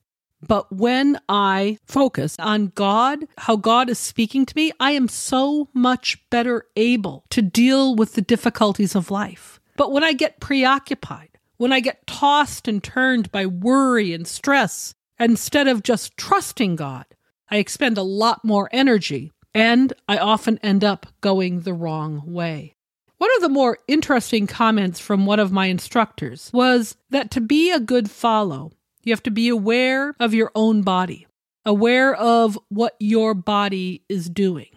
But 0.46 0.72
when 0.72 1.18
I 1.28 1.78
focus 1.86 2.36
on 2.38 2.68
God, 2.68 3.24
how 3.38 3.56
God 3.56 3.90
is 3.90 3.98
speaking 3.98 4.46
to 4.46 4.56
me, 4.56 4.72
I 4.78 4.92
am 4.92 5.08
so 5.08 5.68
much 5.74 6.18
better 6.30 6.66
able 6.76 7.24
to 7.30 7.42
deal 7.42 7.96
with 7.96 8.14
the 8.14 8.22
difficulties 8.22 8.94
of 8.94 9.10
life. 9.10 9.58
But 9.76 9.92
when 9.92 10.04
I 10.04 10.12
get 10.12 10.40
preoccupied, 10.40 11.30
when 11.56 11.72
I 11.72 11.80
get 11.80 12.06
tossed 12.06 12.68
and 12.68 12.82
turned 12.82 13.32
by 13.32 13.46
worry 13.46 14.12
and 14.12 14.26
stress, 14.26 14.94
instead 15.18 15.66
of 15.66 15.82
just 15.82 16.16
trusting 16.16 16.76
God, 16.76 17.06
I 17.50 17.56
expend 17.56 17.98
a 17.98 18.02
lot 18.02 18.44
more 18.44 18.68
energy 18.72 19.32
and 19.54 19.92
I 20.08 20.18
often 20.18 20.58
end 20.58 20.84
up 20.84 21.06
going 21.20 21.60
the 21.60 21.72
wrong 21.72 22.22
way. 22.24 22.76
One 23.18 23.30
of 23.36 23.42
the 23.42 23.48
more 23.48 23.78
interesting 23.88 24.46
comments 24.46 25.00
from 25.00 25.26
one 25.26 25.40
of 25.40 25.50
my 25.50 25.66
instructors 25.66 26.50
was 26.52 26.96
that 27.10 27.32
to 27.32 27.40
be 27.40 27.72
a 27.72 27.80
good 27.80 28.08
follow, 28.08 28.70
you 29.02 29.12
have 29.12 29.24
to 29.24 29.30
be 29.32 29.48
aware 29.48 30.14
of 30.20 30.34
your 30.34 30.52
own 30.54 30.82
body, 30.82 31.26
aware 31.64 32.14
of 32.14 32.56
what 32.68 32.94
your 33.00 33.34
body 33.34 34.04
is 34.08 34.30
doing. 34.30 34.68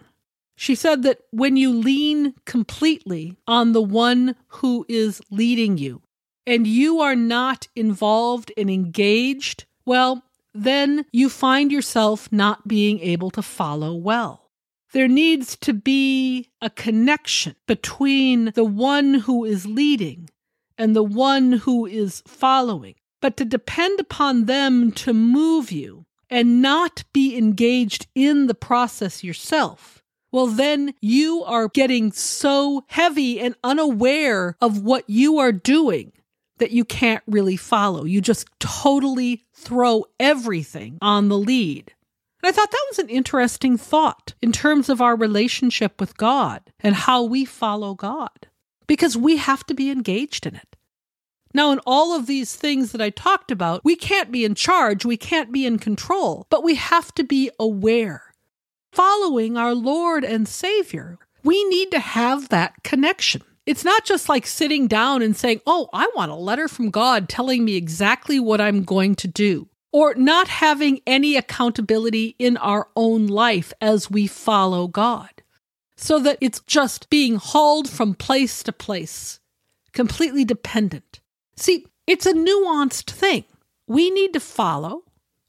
She 0.56 0.74
said 0.74 1.04
that 1.04 1.20
when 1.30 1.56
you 1.56 1.72
lean 1.72 2.34
completely 2.44 3.36
on 3.46 3.72
the 3.72 3.82
one 3.82 4.34
who 4.48 4.84
is 4.88 5.22
leading 5.30 5.78
you 5.78 6.02
and 6.44 6.66
you 6.66 7.00
are 7.00 7.16
not 7.16 7.68
involved 7.76 8.52
and 8.56 8.68
engaged, 8.68 9.66
well, 9.84 10.24
then 10.52 11.06
you 11.12 11.28
find 11.28 11.70
yourself 11.70 12.30
not 12.32 12.66
being 12.66 12.98
able 13.00 13.30
to 13.30 13.42
follow 13.42 13.94
well 13.94 14.41
there 14.92 15.08
needs 15.08 15.56
to 15.56 15.72
be 15.72 16.48
a 16.60 16.70
connection 16.70 17.56
between 17.66 18.52
the 18.54 18.64
one 18.64 19.14
who 19.14 19.44
is 19.44 19.66
leading 19.66 20.28
and 20.78 20.94
the 20.94 21.02
one 21.02 21.52
who 21.52 21.86
is 21.86 22.22
following. 22.26 22.94
But 23.20 23.36
to 23.38 23.44
depend 23.44 24.00
upon 24.00 24.46
them 24.46 24.92
to 24.92 25.12
move 25.12 25.70
you 25.70 26.06
and 26.28 26.62
not 26.62 27.04
be 27.12 27.36
engaged 27.36 28.06
in 28.14 28.46
the 28.46 28.54
process 28.54 29.22
yourself, 29.22 30.02
well, 30.30 30.46
then 30.46 30.94
you 31.00 31.44
are 31.44 31.68
getting 31.68 32.10
so 32.10 32.84
heavy 32.88 33.38
and 33.38 33.54
unaware 33.62 34.56
of 34.60 34.82
what 34.82 35.08
you 35.08 35.38
are 35.38 35.52
doing 35.52 36.12
that 36.58 36.70
you 36.70 36.84
can't 36.84 37.22
really 37.26 37.56
follow. 37.56 38.04
You 38.04 38.20
just 38.20 38.48
totally 38.58 39.44
throw 39.52 40.06
everything 40.18 40.98
on 41.02 41.28
the 41.28 41.38
lead. 41.38 41.92
And 42.42 42.48
I 42.48 42.52
thought 42.52 42.70
that 42.70 42.86
was 42.90 42.98
an 42.98 43.08
interesting 43.08 43.76
thought 43.76 44.34
in 44.42 44.50
terms 44.50 44.88
of 44.88 45.00
our 45.00 45.14
relationship 45.14 46.00
with 46.00 46.16
God 46.16 46.72
and 46.80 46.94
how 46.94 47.22
we 47.22 47.44
follow 47.44 47.94
God, 47.94 48.48
because 48.88 49.16
we 49.16 49.36
have 49.36 49.64
to 49.66 49.74
be 49.74 49.90
engaged 49.90 50.46
in 50.46 50.56
it. 50.56 50.76
Now, 51.54 51.70
in 51.70 51.80
all 51.86 52.16
of 52.16 52.26
these 52.26 52.56
things 52.56 52.92
that 52.92 53.00
I 53.00 53.10
talked 53.10 53.50
about, 53.50 53.84
we 53.84 53.94
can't 53.94 54.32
be 54.32 54.44
in 54.44 54.54
charge, 54.54 55.04
we 55.04 55.16
can't 55.16 55.52
be 55.52 55.66
in 55.66 55.78
control, 55.78 56.46
but 56.50 56.64
we 56.64 56.74
have 56.76 57.14
to 57.14 57.22
be 57.22 57.50
aware. 57.60 58.32
Following 58.92 59.56
our 59.56 59.74
Lord 59.74 60.24
and 60.24 60.48
Savior, 60.48 61.18
we 61.44 61.62
need 61.68 61.90
to 61.92 62.00
have 62.00 62.48
that 62.48 62.82
connection. 62.82 63.42
It's 63.66 63.84
not 63.84 64.04
just 64.04 64.28
like 64.28 64.46
sitting 64.46 64.88
down 64.88 65.22
and 65.22 65.36
saying, 65.36 65.60
Oh, 65.66 65.88
I 65.92 66.10
want 66.16 66.32
a 66.32 66.36
letter 66.36 66.66
from 66.66 66.90
God 66.90 67.28
telling 67.28 67.64
me 67.64 67.76
exactly 67.76 68.40
what 68.40 68.60
I'm 68.60 68.82
going 68.82 69.14
to 69.16 69.28
do 69.28 69.68
or 69.92 70.14
not 70.14 70.48
having 70.48 71.00
any 71.06 71.36
accountability 71.36 72.34
in 72.38 72.56
our 72.56 72.88
own 72.96 73.26
life 73.26 73.72
as 73.80 74.10
we 74.10 74.26
follow 74.26 74.88
God. 74.88 75.30
So 75.96 76.18
that 76.20 76.38
it's 76.40 76.60
just 76.60 77.10
being 77.10 77.36
hauled 77.36 77.88
from 77.88 78.14
place 78.14 78.62
to 78.64 78.72
place, 78.72 79.38
completely 79.92 80.44
dependent. 80.44 81.20
See, 81.56 81.86
it's 82.06 82.26
a 82.26 82.32
nuanced 82.32 83.10
thing. 83.10 83.44
We 83.86 84.10
need 84.10 84.32
to 84.32 84.40
follow, 84.40 85.02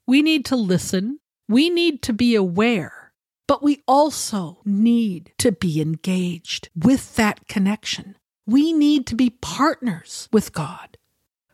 we 0.06 0.22
need 0.22 0.46
to 0.46 0.56
listen, 0.56 1.20
we 1.48 1.70
need 1.70 2.02
to 2.04 2.14
be 2.14 2.36
aware, 2.36 3.14
but 3.48 3.64
we 3.64 3.82
also 3.88 4.60
need 4.66 5.32
to 5.40 5.52
be 5.52 5.82
engaged 5.82 6.70
with 6.76 7.16
that 7.16 7.48
connection. 7.48 8.18
We 8.46 8.74
need 8.74 9.08
to 9.08 9.16
be 9.16 9.30
partners 9.30 10.28
with 10.32 10.52
God. 10.52 10.98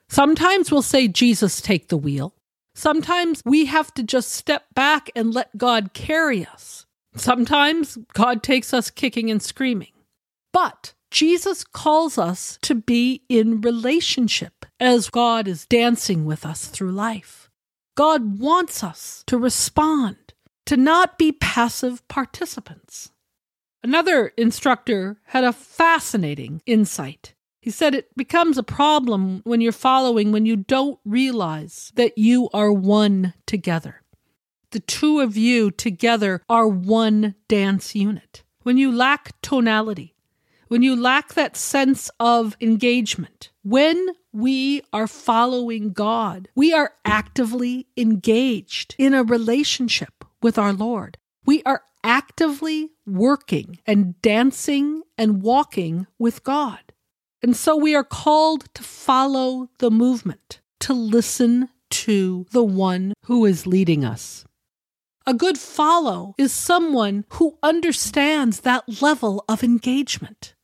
Sometimes 0.07 0.71
we'll 0.71 0.81
say, 0.81 1.07
Jesus, 1.07 1.61
take 1.61 1.89
the 1.89 1.97
wheel. 1.97 2.33
Sometimes 2.79 3.41
we 3.43 3.65
have 3.65 3.93
to 3.95 4.03
just 4.03 4.31
step 4.31 4.63
back 4.73 5.09
and 5.13 5.33
let 5.33 5.57
God 5.57 5.91
carry 5.91 6.45
us. 6.45 6.85
Sometimes 7.13 7.97
God 8.13 8.41
takes 8.41 8.73
us 8.73 8.89
kicking 8.89 9.29
and 9.29 9.41
screaming. 9.41 9.91
But 10.53 10.93
Jesus 11.11 11.65
calls 11.65 12.17
us 12.17 12.57
to 12.61 12.75
be 12.75 13.23
in 13.27 13.59
relationship 13.59 14.65
as 14.79 15.09
God 15.09 15.45
is 15.45 15.65
dancing 15.65 16.23
with 16.23 16.45
us 16.45 16.67
through 16.67 16.93
life. 16.93 17.49
God 17.97 18.39
wants 18.39 18.81
us 18.81 19.25
to 19.27 19.37
respond, 19.37 20.33
to 20.65 20.77
not 20.77 21.17
be 21.17 21.33
passive 21.33 22.07
participants. 22.07 23.11
Another 23.83 24.27
instructor 24.37 25.19
had 25.25 25.43
a 25.43 25.51
fascinating 25.51 26.61
insight. 26.65 27.33
He 27.61 27.71
said 27.71 27.93
it 27.93 28.15
becomes 28.15 28.57
a 28.57 28.63
problem 28.63 29.41
when 29.43 29.59
you're 29.61 29.71
following 29.71 30.31
when 30.31 30.45
you 30.45 30.55
don't 30.55 30.99
realize 31.03 31.91
that 31.95 32.17
you 32.17 32.49
are 32.53 32.71
one 32.71 33.33
together. 33.45 34.01
The 34.71 34.79
two 34.79 35.19
of 35.19 35.35
you 35.35 35.71
together 35.71 36.41
are 36.47 36.67
one 36.67 37.35
dance 37.47 37.95
unit. 37.95 38.43
When 38.63 38.77
you 38.77 38.91
lack 38.91 39.41
tonality, 39.41 40.15
when 40.67 40.83
you 40.83 40.95
lack 40.95 41.33
that 41.33 41.57
sense 41.57 42.11
of 42.19 42.55
engagement, 42.61 43.49
when 43.63 44.09
we 44.31 44.83
are 44.93 45.07
following 45.07 45.91
God, 45.91 46.47
we 46.55 46.71
are 46.71 46.93
actively 47.03 47.87
engaged 47.97 48.95
in 48.99 49.13
a 49.15 49.23
relationship 49.23 50.23
with 50.41 50.59
our 50.59 50.71
Lord. 50.71 51.17
We 51.45 51.63
are 51.63 51.81
actively 52.03 52.91
working 53.07 53.79
and 53.87 54.21
dancing 54.21 55.01
and 55.17 55.41
walking 55.41 56.05
with 56.19 56.43
God. 56.43 56.88
And 57.41 57.55
so 57.55 57.75
we 57.75 57.95
are 57.95 58.03
called 58.03 58.73
to 58.73 58.83
follow 58.83 59.69
the 59.77 59.89
movement, 59.89 60.59
to 60.81 60.93
listen 60.93 61.69
to 61.89 62.45
the 62.51 62.63
one 62.63 63.13
who 63.25 63.45
is 63.45 63.65
leading 63.65 64.03
us. 64.03 64.45
A 65.25 65.33
good 65.33 65.57
follow 65.57 66.33
is 66.37 66.51
someone 66.51 67.25
who 67.33 67.57
understands 67.61 68.61
that 68.61 69.01
level 69.01 69.45
of 69.47 69.63
engagement, 69.63 70.55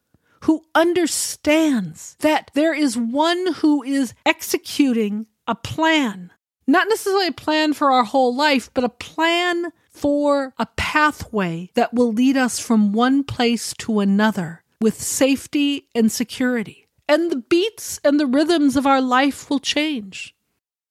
who 0.42 0.64
understands 0.74 2.16
that 2.20 2.52
there 2.56 2.74
is 2.74 2.98
one 2.98 3.54
who 3.54 3.84
is 3.84 4.14
executing 4.26 5.28
a 5.48 5.56
plan, 5.56 6.32
not 6.68 6.88
necessarily 6.90 7.28
a 7.28 7.32
plan 7.32 7.74
for 7.74 7.92
our 7.92 8.04
whole 8.04 8.36
life, 8.36 8.70
but 8.74 8.84
a 8.84 8.90
plan 8.90 9.72
for 9.90 10.54
a 10.58 10.68
pathway 10.76 11.70
that 11.76 11.94
will 11.94 12.12
lead 12.12 12.36
us 12.36 12.60
from 12.60 12.92
one 12.92 13.24
place 13.24 13.74
to 13.78 14.00
another 14.00 14.64
with 14.86 15.02
safety 15.02 15.88
and 15.96 16.12
security. 16.12 16.88
And 17.10 17.32
the 17.32 17.38
beats 17.38 18.00
and 18.04 18.20
the 18.20 18.28
rhythms 18.28 18.78
of 18.78 18.86
our 18.86 19.02
life 19.02 19.50
will 19.50 19.58
change. 19.58 20.36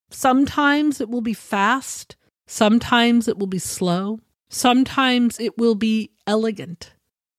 Sometimes 0.09 0.99
it 0.99 1.09
will 1.09 1.21
be 1.21 1.33
fast, 1.33 2.17
sometimes 2.45 3.29
it 3.29 3.37
will 3.37 3.47
be 3.47 3.57
slow, 3.57 4.19
sometimes 4.49 5.39
it 5.39 5.57
will 5.57 5.75
be 5.75 6.11
elegant. 6.27 6.93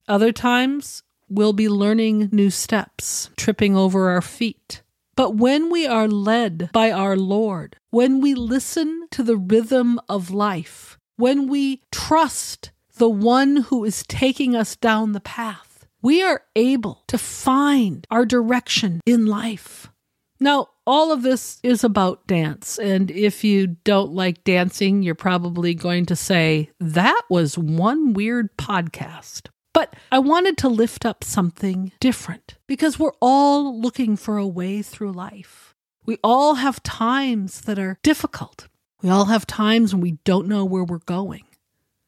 Other 0.09 0.33
times 0.33 1.03
we'll 1.29 1.53
be 1.53 1.69
learning 1.69 2.31
new 2.33 2.49
steps, 2.49 3.29
tripping 3.37 3.77
over 3.77 4.09
our 4.09 4.23
feet. 4.23 4.81
But 5.15 5.37
when 5.37 5.69
we 5.69 5.87
are 5.87 6.09
led 6.09 6.71
by 6.73 6.91
our 6.91 7.19
Lord, 7.19 7.77
when 7.91 8.23
we 8.23 8.33
listen 8.33 9.09
to 9.11 9.23
the 9.23 9.37
rhythm 9.37 10.01
of 10.09 10.31
life, 10.31 10.97
when 11.19 11.49
we 11.49 11.83
trust 11.93 12.71
the 12.97 13.11
one 13.11 13.57
who 13.69 13.85
is 13.85 14.07
taking 14.09 14.57
us 14.57 14.75
down 14.75 15.13
the 15.13 15.21
path, 15.21 15.66
we 16.07 16.23
are 16.23 16.43
able 16.55 17.03
to 17.09 17.19
find 17.19 18.07
our 18.13 18.25
direction 18.25 19.01
in 19.07 19.27
life. 19.27 19.91
Now, 20.39 20.69
all 20.87 21.11
of 21.11 21.23
this 21.23 21.59
is 21.65 21.83
about 21.83 22.29
dance. 22.29 22.79
And 22.79 23.11
if 23.11 23.43
you 23.43 23.67
don't 23.83 24.13
like 24.13 24.45
dancing, 24.45 25.03
you're 25.03 25.17
probably 25.17 25.75
going 25.75 26.07
to 26.07 26.15
say, 26.15 26.71
that 26.79 27.23
was 27.29 27.59
one 27.59 28.13
weird 28.13 28.57
podcast. 28.57 29.49
But 29.75 29.97
I 30.13 30.21
wanted 30.21 30.57
to 30.59 30.69
lift 30.69 31.05
up 31.05 31.25
something 31.25 31.91
different 31.99 32.55
because 32.69 33.01
we're 33.01 33.19
all 33.21 33.77
looking 33.77 34.17
for 34.17 34.37
a 34.37 34.47
way 34.47 34.83
through 34.83 35.11
life. 35.11 35.75
We 36.05 36.19
all 36.23 36.55
have 36.55 36.85
times 36.85 37.63
that 37.63 37.81
are 37.81 37.99
difficult. 38.05 38.69
We 39.03 39.11
all 39.11 39.25
have 39.25 39.45
times 39.45 39.93
when 39.93 40.03
we 40.03 40.19
don't 40.25 40.47
know 40.47 40.65
where 40.65 40.85
we're 40.85 40.99
going. 40.99 41.47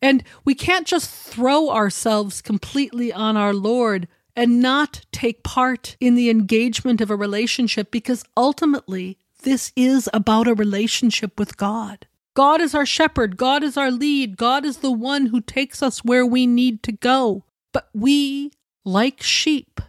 And 0.01 0.23
we 0.45 0.55
can't 0.55 0.87
just 0.87 1.11
throw 1.11 1.71
ourselves 1.71 2.41
completely 2.41 3.13
on 3.13 3.37
our 3.37 3.53
Lord 3.53 4.09
and 4.37 4.61
not 4.61 5.05
take 5.11 5.43
part 5.43 5.97
in 6.01 6.15
the 6.15 6.31
engagement 6.31 7.01
of 7.01 7.11
a 7.11 7.17
relationship 7.17 7.91
because 7.91 8.25
ultimately 8.37 9.19
this 9.43 9.73
is 9.75 10.09
about 10.15 10.47
a 10.47 10.55
relationship 10.55 11.39
with 11.39 11.57
God. 11.57 12.07
God 12.35 12.61
is 12.61 12.73
our 12.73 12.87
shepherd, 12.87 13.37
God 13.37 13.65
is 13.65 13.77
our 13.77 13.91
lead, 13.91 14.37
God 14.37 14.65
is 14.65 14.79
the 14.79 14.93
one 14.93 15.27
who 15.27 15.41
takes 15.41 15.83
us 15.83 16.05
where 16.05 16.25
we 16.25 16.47
need 16.47 16.85
to 16.85 16.93
go. 16.93 17.45
But 17.73 17.89
we, 17.93 18.53
like 18.85 19.23
sheep, 19.23 19.81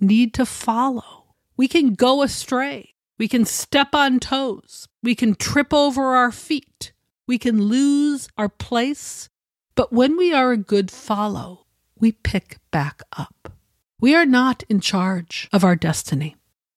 need 0.00 0.32
to 0.34 0.46
follow. 0.46 1.34
We 1.56 1.68
can 1.68 1.92
go 1.92 2.22
astray. 2.22 2.94
We 3.18 3.28
can 3.28 3.44
step 3.44 3.94
on 3.94 4.20
toes. 4.20 4.88
We 5.02 5.14
can 5.14 5.34
trip 5.34 5.72
over 5.72 6.16
our 6.16 6.32
feet. 6.32 6.92
We 7.26 7.38
can 7.38 7.62
lose 7.62 8.28
our 8.36 8.48
place. 8.48 9.28
But 9.74 9.92
when 9.92 10.16
we 10.16 10.32
are 10.32 10.52
a 10.52 10.56
good 10.56 10.90
follow, 10.90 11.66
we 11.98 12.12
pick 12.12 12.58
back 12.70 13.02
up. 13.16 13.52
We 14.00 14.14
are 14.14 14.26
not 14.26 14.64
in 14.68 14.80
charge 14.80 15.48
of 15.52 15.64
our 15.64 15.76
destiny. 15.76 16.36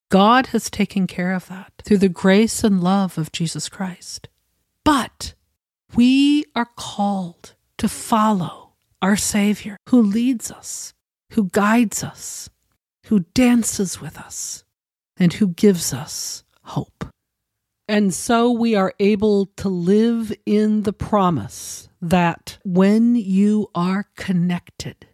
God 0.09 0.47
has 0.47 0.69
taken 0.69 1.07
care 1.07 1.33
of 1.33 1.47
that 1.47 1.73
through 1.83 1.97
the 1.97 2.09
grace 2.09 2.63
and 2.63 2.83
love 2.83 3.17
of 3.17 3.31
Jesus 3.31 3.67
Christ. 3.67 4.29
But 4.83 5.33
we 5.95 6.45
are 6.55 6.69
called 6.77 7.55
to 7.79 7.89
follow 7.89 8.73
our 9.01 9.15
Savior, 9.15 9.77
who 9.89 10.01
leads 10.01 10.51
us, 10.51 10.93
who 11.31 11.49
guides 11.49 12.03
us, 12.03 12.49
who 13.07 13.25
dances 13.33 13.99
with 13.99 14.17
us, 14.17 14.63
and 15.17 15.33
who 15.33 15.47
gives 15.47 15.93
us 15.93 16.43
hope. 16.63 17.05
And 17.87 18.13
so 18.13 18.49
we 18.51 18.75
are 18.75 18.93
able 18.99 19.45
to 19.57 19.69
live 19.69 20.33
in 20.45 20.83
the 20.83 20.93
promise 20.93 21.87
that 22.01 22.57
when 22.63 23.15
you 23.15 23.69
are 23.75 24.07
connected 24.15 25.07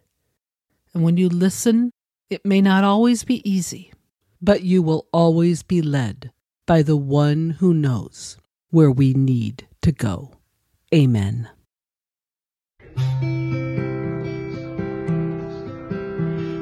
and 0.94 1.02
when 1.02 1.18
you 1.18 1.28
listen, 1.28 1.92
it 2.30 2.46
may 2.46 2.62
not 2.62 2.82
always 2.82 3.24
be 3.24 3.46
easy, 3.48 3.92
but 4.40 4.62
you 4.62 4.82
will 4.82 5.06
always 5.12 5.62
be 5.62 5.82
led 5.82 6.32
by 6.66 6.82
the 6.82 6.96
one 6.96 7.50
who 7.60 7.74
knows 7.74 8.38
where 8.70 8.90
we 8.90 9.12
need 9.12 9.68
to 9.82 9.92
go. 9.92 10.32
Amen. 10.94 11.50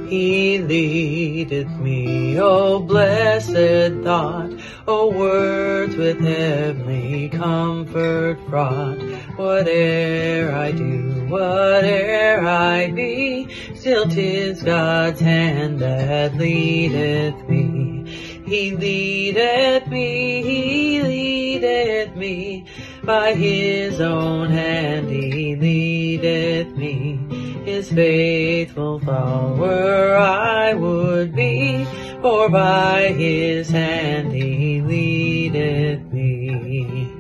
He 0.09 0.59
leadeth 0.59 1.71
me, 1.79 2.37
O 2.41 2.81
blessed 2.81 4.03
thought, 4.03 4.51
O 4.89 5.11
words 5.11 5.95
with 5.97 6.21
heavenly 6.21 7.29
comfort 7.29 8.39
fraught. 8.49 8.99
Whate'er 9.37 10.53
I 10.53 10.73
do, 10.73 11.27
whate'er 11.29 12.41
I 12.47 12.91
be, 12.91 13.47
still 13.75 14.09
'tis 14.09 14.63
God's 14.63 15.21
hand 15.21 15.81
that 15.81 16.37
leadeth 16.37 17.49
me. 17.49 18.41
He 18.47 18.75
leadeth 18.75 19.87
me, 19.89 20.43
he 20.43 21.03
leadeth 21.03 22.17
me, 22.17 22.65
by 23.05 23.35
his 23.35 24.01
own 24.01 24.49
hand 24.51 25.09
he 25.11 25.57
leadeth 25.57 26.75
me 26.77 27.19
his 27.65 27.93
faithful 27.93 28.99
follower 29.01 30.17
I 30.17 30.75
would 30.75 31.35
be, 31.35 31.87
for 32.21 32.51
by 32.51 33.15
his 33.17 33.71
hand 33.71 34.33
he 34.33 34.83
leadeth 34.83 36.03
me. 36.13 37.11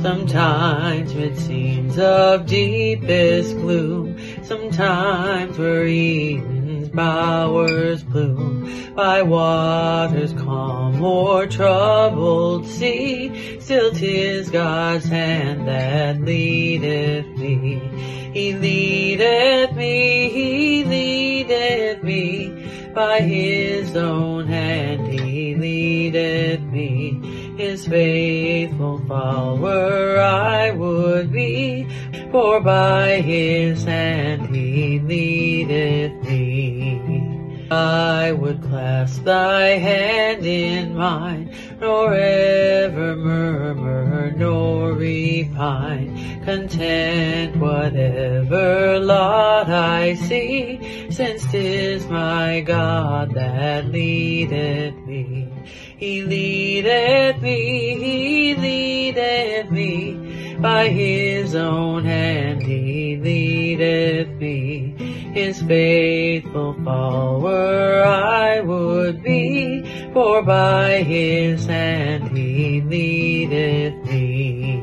Sometimes 0.00 1.14
mid 1.14 1.36
scenes 1.36 1.98
of 1.98 2.46
deepest 2.46 3.56
gloom, 3.56 4.16
sometimes 4.44 5.58
where 5.58 5.84
Eden's 5.84 6.88
bowers 6.90 8.04
bloom, 8.04 8.94
by 8.94 9.22
waters 9.22 10.32
calm 10.34 11.02
or 11.02 11.46
troubled 11.46 12.66
sea, 12.66 13.58
still 13.60 13.90
'tis 13.90 14.50
God's 14.50 15.06
hand 15.06 15.66
that 15.66 16.20
leadeth 16.20 17.26
me. 17.38 17.80
He 18.32 18.52
leadeth 18.52 19.74
me, 19.74 20.28
he 20.28 20.84
leadeth 20.84 22.02
me, 22.02 22.55
by 22.96 23.20
his 23.20 23.94
own 23.94 24.46
hand 24.46 25.06
he 25.12 25.54
leadeth 25.54 26.62
me. 26.62 27.20
His 27.58 27.86
faithful 27.86 29.02
follower 29.06 30.18
I 30.18 30.70
would 30.70 31.30
be, 31.30 31.86
for 32.30 32.58
by 32.62 33.20
his 33.20 33.84
hand 33.84 34.54
he 34.56 34.98
leadeth 34.98 36.24
me. 36.24 37.68
I 37.70 38.32
would 38.32 38.62
clasp 38.62 39.24
thy 39.24 39.76
hand 39.76 40.46
in 40.46 40.96
mine, 40.96 41.50
nor 41.80 42.14
ever 42.14 43.16
murmur 43.16 44.32
nor 44.36 44.92
repine, 44.94 46.44
content 46.44 47.56
whatever 47.56 48.98
lot 48.98 49.68
I 49.68 50.14
see, 50.14 51.10
since 51.10 51.44
'tis 51.50 52.06
my 52.06 52.60
God 52.60 53.34
that 53.34 53.86
leadeth 53.86 54.96
me. 55.06 55.48
He 55.98 56.22
leadeth 56.22 57.40
me, 57.40 57.96
he 57.96 58.54
leadeth 58.54 59.70
me, 59.70 60.56
by 60.60 60.88
his 60.88 61.54
own 61.54 62.04
hand 62.04 62.62
he 62.62 63.16
leadeth 63.16 64.28
me. 64.40 64.94
His 65.32 65.60
faithful 65.62 66.74
follower 66.84 68.02
I 68.02 68.60
would 68.60 69.22
be, 69.22 69.75
for 70.16 70.40
by 70.40 71.02
his 71.02 71.66
hand 71.66 72.34
he 72.34 72.80
leadeth 72.80 74.02
me. 74.06 74.80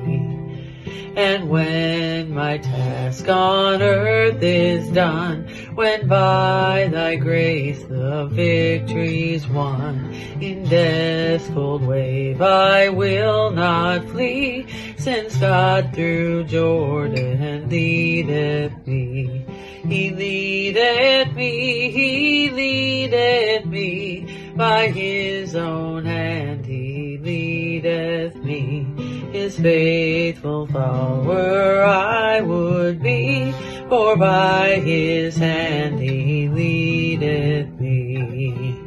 And 1.15 1.49
when 1.49 2.35
my 2.35 2.59
task 2.59 3.27
on 3.27 3.81
earth 3.81 4.43
is 4.43 4.87
done, 4.91 5.47
when 5.73 6.07
by 6.07 6.87
thy 6.91 7.15
grace 7.15 7.81
the 7.85 8.27
victory's 8.31 9.47
won, 9.47 10.13
in 10.39 10.69
death's 10.69 11.49
cold 11.49 11.81
wave 11.81 12.39
I 12.39 12.89
will 12.89 13.49
not 13.49 14.05
flee, 14.09 14.67
since 14.99 15.35
God 15.37 15.95
through 15.95 16.43
Jordan 16.43 17.69
leadeth 17.69 18.85
me. 18.85 19.47
He 19.83 20.11
leadeth 20.11 21.33
me, 21.33 21.89
he 21.89 22.51
leadeth 22.51 23.65
me, 23.65 24.42
by 24.55 24.87
his 24.89 25.55
own 25.55 26.05
hand 26.05 26.65
he 26.65 27.17
leadeth 27.21 28.35
me. 28.35 28.83
His 29.31 29.57
faithful 29.59 30.67
follower 30.67 31.83
I 31.83 32.41
would 32.41 33.01
be, 33.01 33.51
for 33.89 34.15
by 34.15 34.81
his 34.83 35.35
hand 35.35 35.99
he 35.99 36.49
leadeth 36.49 37.69
me. 37.79 38.77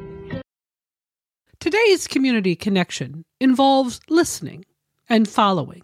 Today's 1.59 2.07
community 2.07 2.55
connection 2.55 3.25
involves 3.41 4.01
listening 4.09 4.65
and 5.09 5.29
following, 5.29 5.83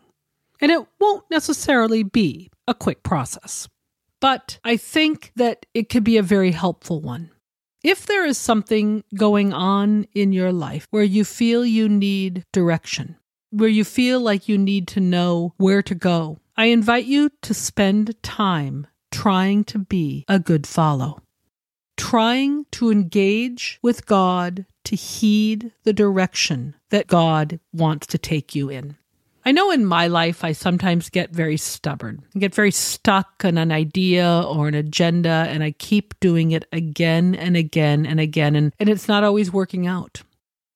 and 0.61 0.71
it 0.71 0.87
won't 1.01 1.25
necessarily 1.31 2.03
be 2.03 2.51
a 2.69 2.75
quick 2.75 3.03
process 3.03 3.69
but 4.23 4.61
I 4.63 4.77
think 4.77 5.33
that 5.35 5.67
it 5.75 5.89
could 5.89 6.05
be 6.05 6.17
a 6.17 6.23
very 6.23 6.53
helpful 6.53 7.01
one. 7.01 7.32
If 7.83 8.07
there 8.07 8.25
is 8.25 8.39
something 8.39 9.03
going 9.17 9.53
on 9.53 10.07
in 10.15 10.33
your 10.33 10.53
life 10.53 10.87
where 10.91 11.03
you 11.03 11.25
feel 11.25 11.67
you 11.67 11.89
need 11.89 12.45
direction, 12.53 13.17
where 13.51 13.69
you 13.69 13.83
feel 13.85 14.21
like 14.21 14.49
you 14.49 14.57
need 14.57 14.87
to 14.89 15.01
know 15.01 15.55
where 15.57 15.83
to 15.83 15.95
go, 15.97 16.39
I 16.57 16.67
invite 16.67 17.07
you 17.07 17.31
to 17.43 17.53
spend 17.53 18.23
time 18.23 18.87
trying 19.11 19.65
to 19.65 19.81
be 19.81 20.25
a 20.29 20.39
good 20.39 20.65
follow, 20.65 21.23
trying 21.97 22.67
to 22.73 22.93
engage 22.93 23.81
with 23.83 24.07
God 24.07 24.65
to 24.85 24.95
heed 24.95 25.73
the 25.83 25.93
direction 25.93 26.77
that 26.91 27.09
God 27.09 27.59
wants 27.73 28.07
to 28.09 28.19
take 28.19 28.55
you 28.55 28.69
in. 28.69 28.97
I 29.45 29.53
know 29.53 29.71
in 29.71 29.85
my 29.85 30.07
life 30.07 30.45
I 30.45 30.53
sometimes 30.53 31.11
get 31.11 31.31
very 31.31 31.57
stubborn, 31.57 32.23
I 32.35 32.39
get 32.39 32.55
very 32.55 32.71
stuck 32.71 33.45
on 33.45 33.59
an 33.59 33.73
idea 33.73 34.43
or 34.47 34.69
an 34.69 34.75
agenda, 34.75 35.47
and 35.49 35.65
I 35.65 35.73
keep 35.73 36.19
doing 36.21 36.53
it 36.53 36.65
again 36.73 37.35
and 37.35 37.57
again 37.57 38.07
and 38.07 38.21
again, 38.21 38.55
and, 38.55 38.73
and 38.79 38.89
it's 38.89 39.09
not 39.09 39.25
always 39.25 39.53
working 39.53 39.87
out. 39.87 40.23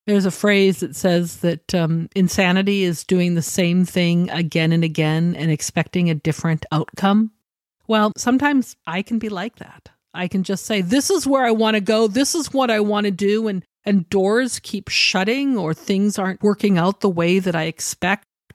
There's 0.07 0.25
a 0.25 0.31
phrase 0.31 0.81
that 0.81 0.95
says 0.95 1.39
that 1.39 1.75
um, 1.75 2.09
insanity 2.15 2.85
is 2.85 3.03
doing 3.03 3.35
the 3.35 3.43
same 3.43 3.85
thing 3.85 4.31
again 4.31 4.71
and 4.73 4.85
again 4.85 5.35
and 5.35 5.51
expecting 5.51 6.11
a 6.11 6.15
different 6.15 6.65
outcome. 6.71 7.33
Well, 7.89 8.13
sometimes 8.17 8.77
I 8.87 9.03
can 9.03 9.19
be 9.19 9.29
like 9.29 9.57
that. 9.57 9.91
I 10.15 10.29
can 10.29 10.45
just 10.45 10.65
say, 10.65 10.81
this 10.81 11.11
is 11.11 11.27
where 11.27 11.45
I 11.45 11.51
want 11.51 11.75
to 11.75 11.81
go. 11.81 12.07
This 12.07 12.35
is 12.35 12.53
what 12.53 12.71
I 12.71 12.81
want 12.81 13.07
to 13.07 13.11
do. 13.11 13.49
And, 13.49 13.65
and 13.85 14.09
doors 14.09 14.61
keep 14.61 14.89
shutting 14.89 15.59
or 15.59 15.75
things 15.75 16.19
aren't 16.19 16.43
working 16.43 16.79
out 16.79 17.01
the 17.01 17.11
way 17.11 17.41
that 17.41 17.57
I 17.57 17.65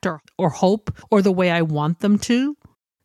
expect 0.02 0.06
or, 0.38 0.46
or 0.46 0.50
hope 0.50 0.92
or 1.10 1.22
the 1.22 1.32
way 1.32 1.52
I 1.52 1.62
want 1.62 2.00
them 2.00 2.18
to. 2.20 2.58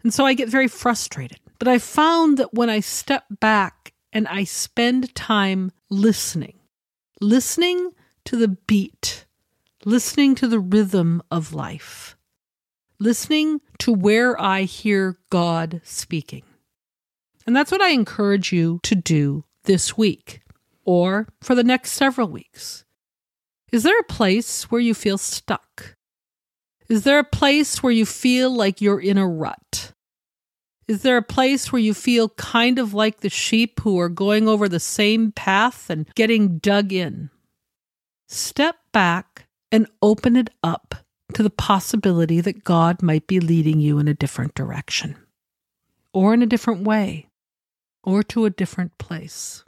And 0.02 0.12
so 0.12 0.24
I 0.24 0.35
get 0.35 0.48
very 0.48 0.68
frustrated. 0.68 1.38
But 1.59 1.68
I 1.68 1.78
found 1.78 2.38
that 2.38 2.54
when 2.54 2.70
I 2.70 2.80
step 2.80 3.24
back 3.40 3.92
and 4.12 4.28
I 4.28 4.44
spend 4.44 5.14
time 5.14 5.72
listening, 5.90 6.59
listening 7.20 7.92
to 8.26 8.37
the 8.37 8.48
beat, 8.48 9.26
listening 9.85 10.35
to 10.37 10.48
the 10.48 10.61
rhythm 10.61 11.22
of 11.30 11.54
life, 11.54 12.16
listening 12.98 13.61
to 13.78 13.92
where 13.92 14.40
I 14.40 14.62
hear 14.62 15.18
God 15.30 15.80
speaking. 15.85 16.42
And 17.46 17.54
that's 17.54 17.70
what 17.72 17.82
I 17.82 17.90
encourage 17.90 18.52
you 18.52 18.80
to 18.82 18.94
do 18.94 19.44
this 19.64 19.96
week 19.96 20.42
or 20.85 21.28
for 21.40 21.54
the 21.54 21.64
next 21.64 21.92
several 21.92 22.28
weeks. 22.28 22.85
Is 23.72 23.82
there 23.82 23.98
a 23.98 24.12
place 24.12 24.70
where 24.70 24.80
you 24.80 24.94
feel 24.94 25.18
stuck? 25.18 25.95
Is 26.88 27.05
there 27.05 27.18
a 27.18 27.25
place 27.25 27.83
where 27.83 27.92
you 27.92 28.07
feel 28.07 28.51
like 28.51 28.81
you're 28.81 29.01
in 29.01 29.18
a 29.18 29.27
rut? 29.27 29.92
Is 30.87 31.03
there 31.03 31.16
a 31.16 31.22
place 31.22 31.72
where 31.72 31.83
you 31.83 31.94
feel 31.94 32.29
kind 32.31 32.79
of 32.79 32.94
like 32.94 33.20
the 33.20 33.29
sheep 33.29 33.81
who 33.81 33.99
are 33.99 34.09
going 34.09 34.46
over 34.46 34.68
the 34.68 34.79
same 34.79 35.33
path 35.33 35.90
and 35.90 36.09
getting 36.14 36.59
dug 36.59 36.92
in? 36.92 37.31
Step 38.29 38.77
back 38.92 39.46
and 39.72 39.88
open 40.01 40.37
it 40.37 40.51
up 40.62 40.94
to 41.35 41.42
the 41.42 41.51
possibility 41.51 42.40
that 42.40 42.62
God 42.62 43.03
might 43.03 43.27
be 43.27 43.40
leading 43.40 43.81
you 43.81 43.99
in 43.99 44.07
a 44.07 44.14
different 44.14 44.55
direction, 44.55 45.16
or 46.12 46.33
in 46.33 46.42
a 46.42 46.46
different 46.46 46.85
way, 46.85 47.29
or 48.05 48.22
to 48.22 48.44
a 48.44 48.51
different 48.51 48.96
place. 48.99 49.64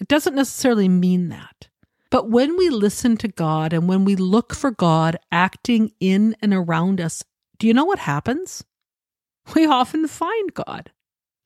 It 0.00 0.08
doesn't 0.08 0.34
necessarily 0.34 0.88
mean 0.88 1.28
that. 1.28 1.68
But 2.10 2.30
when 2.30 2.56
we 2.56 2.68
listen 2.68 3.16
to 3.18 3.28
God 3.28 3.72
and 3.72 3.88
when 3.88 4.04
we 4.04 4.16
look 4.16 4.54
for 4.54 4.70
God 4.70 5.18
acting 5.32 5.92
in 6.00 6.36
and 6.40 6.54
around 6.54 7.00
us, 7.00 7.24
do 7.58 7.66
you 7.66 7.74
know 7.74 7.84
what 7.84 8.00
happens? 8.00 8.64
We 9.54 9.64
often 9.64 10.08
find 10.08 10.52
God. 10.54 10.90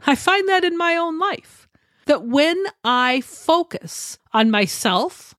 I 0.07 0.15
find 0.15 0.49
that 0.49 0.65
in 0.65 0.79
my 0.79 0.97
own 0.97 1.19
life. 1.19 1.69
That 2.07 2.25
when 2.25 2.57
I 2.83 3.21
focus 3.21 4.19
on 4.33 4.51
myself, 4.51 5.35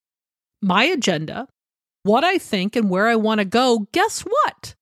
my 0.61 0.83
agenda, 0.83 1.47
what 2.03 2.23
I 2.23 2.37
think, 2.37 2.75
and 2.75 2.87
where 2.87 3.07
I 3.07 3.15
want 3.15 3.39
to 3.39 3.45
go, 3.45 3.87
guess 3.91 4.21
what? 4.21 4.75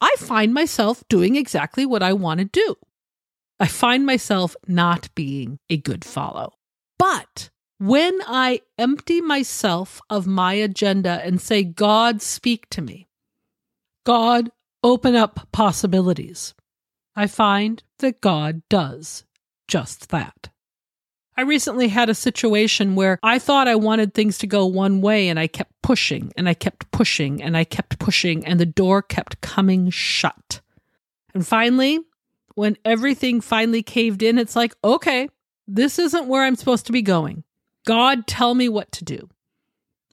I 0.00 0.14
find 0.18 0.54
myself 0.54 1.02
doing 1.08 1.34
exactly 1.34 1.84
what 1.84 2.02
I 2.02 2.12
want 2.12 2.38
to 2.38 2.44
do. 2.44 2.76
I 3.58 3.66
find 3.66 4.06
myself 4.06 4.56
not 4.66 5.14
being 5.14 5.58
a 5.68 5.76
good 5.76 6.04
follow. 6.04 6.54
But 6.98 7.50
when 7.80 8.20
I 8.26 8.60
empty 8.76 9.22
myself 9.22 10.02
of 10.10 10.26
my 10.26 10.52
agenda 10.52 11.22
and 11.24 11.40
say, 11.40 11.62
God, 11.64 12.20
speak 12.20 12.68
to 12.70 12.82
me, 12.82 13.08
God, 14.04 14.52
open 14.84 15.16
up 15.16 15.48
possibilities, 15.50 16.54
I 17.16 17.26
find 17.26 17.82
that 18.00 18.20
God 18.20 18.60
does 18.68 19.24
just 19.66 20.10
that. 20.10 20.50
I 21.38 21.42
recently 21.42 21.88
had 21.88 22.10
a 22.10 22.14
situation 22.14 22.96
where 22.96 23.18
I 23.22 23.38
thought 23.38 23.66
I 23.66 23.76
wanted 23.76 24.12
things 24.12 24.36
to 24.38 24.46
go 24.46 24.66
one 24.66 25.00
way 25.00 25.30
and 25.30 25.40
I 25.40 25.46
kept 25.46 25.72
pushing 25.82 26.34
and 26.36 26.50
I 26.50 26.52
kept 26.52 26.90
pushing 26.90 27.42
and 27.42 27.56
I 27.56 27.64
kept 27.64 27.98
pushing 27.98 28.44
and 28.44 28.60
the 28.60 28.66
door 28.66 29.00
kept 29.00 29.40
coming 29.40 29.88
shut. 29.88 30.60
And 31.32 31.46
finally, 31.46 32.00
when 32.56 32.76
everything 32.84 33.40
finally 33.40 33.82
caved 33.82 34.22
in, 34.22 34.36
it's 34.36 34.54
like, 34.54 34.74
okay, 34.84 35.30
this 35.66 35.98
isn't 35.98 36.28
where 36.28 36.44
I'm 36.44 36.56
supposed 36.56 36.84
to 36.84 36.92
be 36.92 37.00
going. 37.00 37.42
God, 37.86 38.26
tell 38.26 38.54
me 38.54 38.68
what 38.68 38.92
to 38.92 39.04
do. 39.04 39.28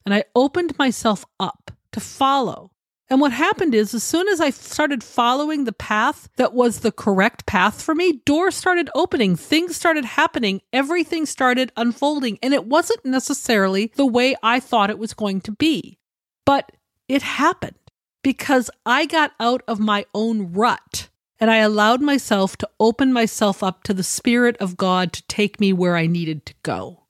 And 0.06 0.14
I 0.14 0.24
opened 0.36 0.78
myself 0.78 1.26
up 1.40 1.72
to 1.92 2.00
follow. 2.00 2.72
And 3.10 3.22
what 3.22 3.32
happened 3.32 3.74
is, 3.74 3.94
as 3.94 4.04
soon 4.04 4.28
as 4.28 4.42
I 4.42 4.50
started 4.50 5.04
following 5.04 5.64
the 5.64 5.74
path 5.74 6.28
that 6.36 6.54
was 6.54 6.80
the 6.80 6.92
correct 6.92 7.46
path 7.46 7.82
for 7.82 7.96
me, 7.96 8.22
doors 8.26 8.56
started 8.56 8.90
opening, 8.96 9.36
things 9.36 9.76
started 9.76 10.04
happening, 10.04 10.62
everything 10.74 11.26
started 11.26 11.72
unfolding. 11.78 12.38
And 12.44 12.54
it 12.54 12.66
wasn't 12.66 13.06
necessarily 13.06 13.92
the 13.96 14.06
way 14.06 14.36
I 14.44 14.60
thought 14.60 14.90
it 14.90 15.00
was 15.00 15.14
going 15.14 15.42
to 15.42 15.52
be. 15.54 16.00
But 16.46 16.72
it 17.08 17.22
happened 17.22 17.78
because 18.24 18.70
I 18.86 19.06
got 19.06 19.32
out 19.40 19.64
of 19.68 19.80
my 19.80 20.06
own 20.14 20.52
rut 20.52 21.08
and 21.40 21.50
I 21.50 21.58
allowed 21.58 22.02
myself 22.02 22.58
to 22.58 22.70
open 22.80 23.14
myself 23.14 23.64
up 23.64 23.84
to 23.84 23.94
the 23.94 24.04
Spirit 24.04 24.58
of 24.58 24.76
God 24.76 25.14
to 25.14 25.24
take 25.28 25.60
me 25.62 25.72
where 25.72 25.96
I 25.96 26.08
needed 26.08 26.46
to 26.48 26.54
go. 26.64 27.07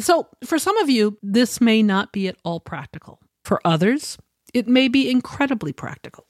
So, 0.00 0.28
for 0.44 0.58
some 0.58 0.76
of 0.78 0.88
you, 0.88 1.18
this 1.22 1.60
may 1.60 1.82
not 1.82 2.12
be 2.12 2.28
at 2.28 2.36
all 2.44 2.60
practical. 2.60 3.20
For 3.44 3.60
others, 3.64 4.16
it 4.54 4.68
may 4.68 4.88
be 4.88 5.10
incredibly 5.10 5.72
practical. 5.72 6.24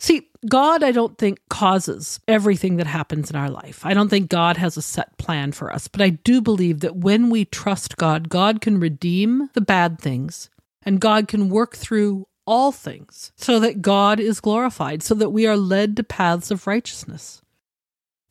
See, 0.00 0.28
God, 0.48 0.82
I 0.82 0.92
don't 0.92 1.18
think 1.18 1.38
causes 1.50 2.20
everything 2.26 2.76
that 2.76 2.86
happens 2.86 3.28
in 3.30 3.36
our 3.36 3.50
life. 3.50 3.84
I 3.84 3.92
don't 3.92 4.08
think 4.08 4.30
God 4.30 4.56
has 4.56 4.78
a 4.78 4.82
set 4.82 5.18
plan 5.18 5.52
for 5.52 5.70
us, 5.70 5.88
but 5.88 6.00
I 6.00 6.08
do 6.08 6.40
believe 6.40 6.80
that 6.80 6.96
when 6.96 7.28
we 7.28 7.44
trust 7.44 7.98
God, 7.98 8.30
God 8.30 8.62
can 8.62 8.80
redeem 8.80 9.50
the 9.52 9.60
bad 9.60 10.00
things 10.00 10.48
and 10.82 11.02
God 11.02 11.28
can 11.28 11.50
work 11.50 11.76
through 11.76 12.26
all 12.46 12.72
things 12.72 13.32
so 13.36 13.60
that 13.60 13.82
God 13.82 14.18
is 14.18 14.40
glorified, 14.40 15.02
so 15.02 15.14
that 15.14 15.30
we 15.30 15.46
are 15.46 15.56
led 15.56 15.96
to 15.96 16.02
paths 16.02 16.50
of 16.50 16.66
righteousness, 16.66 17.42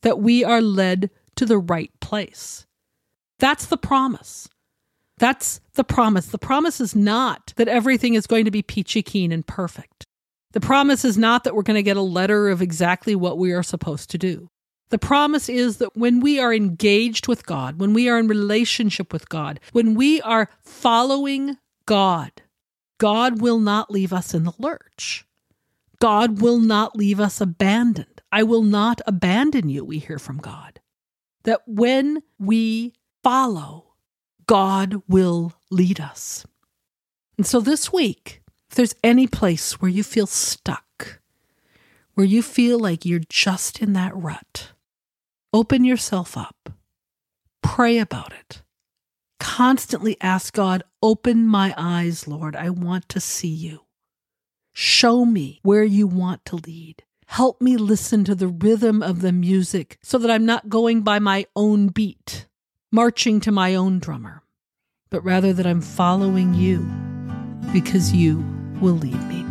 that 0.02 0.18
we 0.18 0.42
are 0.42 0.60
led 0.60 1.08
to 1.36 1.46
the 1.46 1.58
right 1.58 1.92
place. 2.00 2.66
That's 3.40 3.66
the 3.66 3.76
promise. 3.76 4.48
That's 5.18 5.60
the 5.74 5.84
promise. 5.84 6.26
The 6.26 6.38
promise 6.38 6.80
is 6.80 6.94
not 6.94 7.52
that 7.56 7.68
everything 7.68 8.14
is 8.14 8.26
going 8.26 8.44
to 8.44 8.50
be 8.50 8.62
peachy 8.62 9.02
keen 9.02 9.32
and 9.32 9.46
perfect. 9.46 10.06
The 10.52 10.60
promise 10.60 11.04
is 11.04 11.18
not 11.18 11.44
that 11.44 11.54
we're 11.54 11.62
going 11.62 11.76
to 11.76 11.82
get 11.82 11.96
a 11.96 12.02
letter 12.02 12.48
of 12.48 12.62
exactly 12.62 13.14
what 13.14 13.38
we 13.38 13.52
are 13.52 13.62
supposed 13.62 14.10
to 14.10 14.18
do. 14.18 14.48
The 14.90 14.98
promise 14.98 15.48
is 15.48 15.76
that 15.76 15.96
when 15.96 16.20
we 16.20 16.40
are 16.40 16.52
engaged 16.52 17.28
with 17.28 17.46
God, 17.46 17.78
when 17.78 17.92
we 17.92 18.08
are 18.08 18.18
in 18.18 18.26
relationship 18.26 19.12
with 19.12 19.28
God, 19.28 19.60
when 19.72 19.94
we 19.94 20.20
are 20.22 20.50
following 20.62 21.56
God, 21.86 22.32
God 22.98 23.40
will 23.40 23.60
not 23.60 23.90
leave 23.90 24.12
us 24.12 24.34
in 24.34 24.44
the 24.44 24.52
lurch. 24.58 25.24
God 26.00 26.40
will 26.40 26.58
not 26.58 26.96
leave 26.96 27.20
us 27.20 27.40
abandoned. 27.40 28.20
I 28.32 28.42
will 28.42 28.62
not 28.62 29.00
abandon 29.06 29.68
you, 29.68 29.84
we 29.84 29.98
hear 29.98 30.18
from 30.18 30.38
God. 30.38 30.80
That 31.44 31.60
when 31.66 32.22
we 32.38 32.94
follow, 33.22 33.94
God 34.46 35.02
will 35.08 35.52
lead 35.70 36.00
us. 36.00 36.46
And 37.36 37.46
so 37.46 37.60
this 37.60 37.92
week, 37.92 38.42
if 38.68 38.76
there's 38.76 38.94
any 39.02 39.26
place 39.26 39.80
where 39.80 39.90
you 39.90 40.02
feel 40.02 40.26
stuck, 40.26 41.20
where 42.14 42.26
you 42.26 42.42
feel 42.42 42.78
like 42.78 43.06
you're 43.06 43.20
just 43.28 43.80
in 43.80 43.92
that 43.94 44.14
rut, 44.14 44.72
open 45.52 45.84
yourself 45.84 46.36
up, 46.36 46.70
pray 47.62 47.98
about 47.98 48.32
it. 48.32 48.62
Constantly 49.38 50.16
ask 50.20 50.52
God, 50.52 50.82
open 51.02 51.46
my 51.46 51.74
eyes, 51.76 52.28
Lord. 52.28 52.54
I 52.54 52.70
want 52.70 53.08
to 53.08 53.20
see 53.20 53.48
you. 53.48 53.86
Show 54.72 55.24
me 55.24 55.60
where 55.62 55.82
you 55.82 56.06
want 56.06 56.44
to 56.46 56.56
lead. 56.56 57.02
Help 57.26 57.60
me 57.62 57.76
listen 57.76 58.24
to 58.24 58.34
the 58.34 58.48
rhythm 58.48 59.02
of 59.02 59.20
the 59.20 59.32
music 59.32 59.98
so 60.02 60.18
that 60.18 60.30
I'm 60.30 60.44
not 60.44 60.68
going 60.68 61.02
by 61.02 61.20
my 61.20 61.46
own 61.56 61.88
beat 61.88 62.46
marching 62.92 63.40
to 63.40 63.52
my 63.52 63.74
own 63.74 63.98
drummer, 63.98 64.42
but 65.10 65.24
rather 65.24 65.52
that 65.52 65.66
I'm 65.66 65.80
following 65.80 66.54
you 66.54 66.78
because 67.72 68.12
you 68.12 68.44
will 68.80 68.94
lead 68.94 69.22
me. 69.28 69.44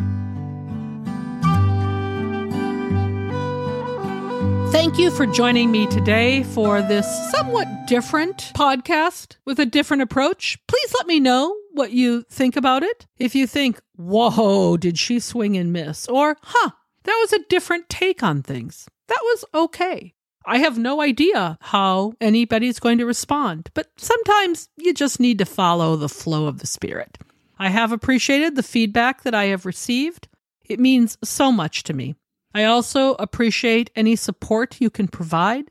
Thank 4.71 4.99
you 4.99 5.09
for 5.09 5.25
joining 5.25 5.71
me 5.71 5.87
today 5.87 6.43
for 6.43 6.81
this 6.81 7.07
somewhat 7.31 7.67
different 7.87 8.51
podcast 8.55 9.37
with 9.45 9.59
a 9.59 9.65
different 9.65 10.03
approach. 10.03 10.59
Please 10.67 10.93
let 10.97 11.07
me 11.07 11.19
know 11.19 11.55
what 11.71 11.91
you 11.91 12.23
think 12.29 12.55
about 12.55 12.83
it. 12.83 13.07
If 13.17 13.35
you 13.35 13.47
think, 13.47 13.79
whoa, 13.95 14.77
did 14.77 14.99
she 14.99 15.19
swing 15.19 15.57
and 15.57 15.73
miss? 15.73 16.07
Or, 16.07 16.37
huh, 16.43 16.71
that 17.03 17.17
was 17.21 17.33
a 17.33 17.43
different 17.49 17.89
take 17.89 18.21
on 18.21 18.43
things. 18.43 18.87
That 19.07 19.19
was 19.23 19.45
okay. 19.53 20.13
I 20.49 20.57
have 20.57 20.79
no 20.79 20.99
idea 20.99 21.59
how 21.61 22.13
anybody's 22.19 22.79
going 22.79 22.97
to 22.97 23.05
respond, 23.05 23.69
but 23.75 23.91
sometimes 23.97 24.67
you 24.77 24.95
just 24.95 25.19
need 25.19 25.37
to 25.37 25.45
follow 25.45 25.95
the 25.95 26.09
flow 26.09 26.47
of 26.47 26.57
the 26.57 26.65
Spirit. 26.65 27.19
I 27.59 27.69
have 27.69 27.91
appreciated 27.91 28.55
the 28.55 28.63
feedback 28.63 29.21
that 29.21 29.35
I 29.35 29.45
have 29.45 29.67
received. 29.67 30.27
It 30.65 30.79
means 30.79 31.19
so 31.23 31.51
much 31.51 31.83
to 31.83 31.93
me. 31.93 32.15
I 32.55 32.63
also 32.63 33.13
appreciate 33.19 33.91
any 33.95 34.15
support 34.15 34.81
you 34.81 34.89
can 34.89 35.07
provide 35.07 35.69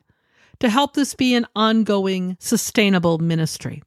to 0.60 0.68
help 0.68 0.94
this 0.94 1.12
be 1.12 1.34
an 1.34 1.46
ongoing, 1.56 2.36
sustainable 2.38 3.18
ministry. 3.18 3.82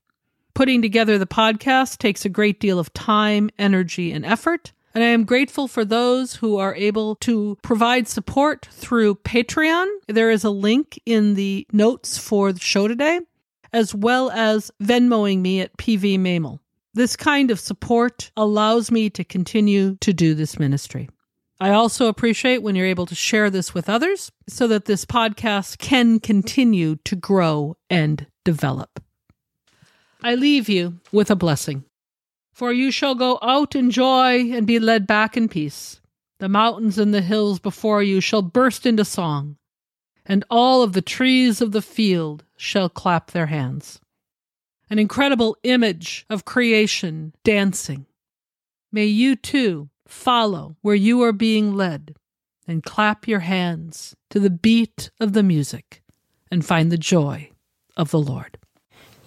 Putting 0.56 0.82
together 0.82 1.18
the 1.18 1.26
podcast 1.26 2.00
takes 2.00 2.26
a 2.26 2.30
great 2.30 2.60
deal 2.60 2.80
of 2.80 2.92
time, 2.92 3.50
energy, 3.58 4.12
and 4.12 4.26
effort. 4.26 4.74
And 4.94 5.04
I 5.04 5.08
am 5.08 5.24
grateful 5.24 5.68
for 5.68 5.86
those 5.86 6.36
who 6.36 6.58
are 6.58 6.76
able 6.76 7.16
to 7.18 7.58
provide 7.62 8.08
support 8.08 8.68
through 8.72 9.16
Patreon. 9.16 9.88
There 10.08 10.30
is 10.30 10.44
a 10.44 10.50
link 10.50 11.00
in 11.06 11.36
the 11.36 11.66
notes 11.72 12.18
for 12.18 12.52
the 12.52 12.60
show 12.60 12.88
today, 12.88 13.22
as 13.72 13.96
well 13.96 14.30
as 14.32 14.70
Venmoing 14.82 15.40
me 15.40 15.62
at 15.62 15.78
PV 15.78 16.20
Mehmel. 16.20 16.60
This 16.94 17.16
kind 17.16 17.52
of 17.52 17.60
support 17.60 18.32
allows 18.36 18.92
me 18.92 19.10
to 19.12 19.24
continue 19.24 19.96
to 20.02 20.12
do 20.12 20.34
this 20.34 20.60
ministry. 20.60 21.10
I 21.62 21.70
also 21.70 22.08
appreciate 22.08 22.64
when 22.64 22.76
you're 22.76 22.88
able 22.88 23.06
to 23.06 23.16
share 23.16 23.50
this 23.50 23.74
with 23.74 23.88
others 23.88 24.32
so 24.50 24.68
that 24.68 24.86
this 24.86 25.06
podcast 25.06 25.78
can 25.78 26.20
continue 26.20 26.98
to 27.06 27.16
grow 27.16 27.78
and 27.90 28.26
develop. 28.44 29.02
I 30.22 30.36
leave 30.36 30.68
you 30.68 31.00
with 31.12 31.32
a 31.32 31.36
blessing. 31.36 31.86
For 32.54 32.72
you 32.72 32.92
shall 32.92 33.16
go 33.16 33.40
out 33.42 33.76
in 33.76 33.92
joy 33.92 34.52
and 34.52 34.68
be 34.68 34.80
led 34.80 35.08
back 35.08 35.38
in 35.38 35.48
peace. 35.48 36.02
The 36.40 36.50
mountains 36.50 36.98
and 36.98 37.14
the 37.14 37.22
hills 37.22 37.60
before 37.60 38.04
you 38.04 38.20
shall 38.20 38.42
burst 38.42 38.86
into 38.86 39.06
song, 39.06 39.58
and 40.26 40.44
all 40.50 40.84
of 40.84 40.94
the 40.94 41.02
trees 41.02 41.62
of 41.62 41.72
the 41.72 41.82
field 41.82 42.44
shall 42.58 42.90
clap 42.90 43.32
their 43.32 43.48
hands 43.48 44.00
an 44.92 45.00
incredible 45.00 45.56
image 45.64 46.26
of 46.30 46.44
creation 46.44 47.34
dancing. 47.46 48.06
May 48.92 49.06
you 49.06 49.38
too 49.38 49.90
follow 50.06 50.76
where 50.82 50.96
you 50.96 51.24
are 51.24 51.32
being 51.32 51.74
led 51.74 52.14
and 52.68 52.84
clap 52.84 53.26
your 53.26 53.40
hands 53.40 54.18
to 54.30 54.40
the 54.40 54.50
beat 54.50 55.10
of 55.18 55.32
the 55.32 55.44
music 55.44 56.04
and 56.52 56.66
find 56.66 56.92
the 56.92 56.98
joy 56.98 57.52
of 57.96 58.12
the 58.12 58.20
Lord. 58.20 58.58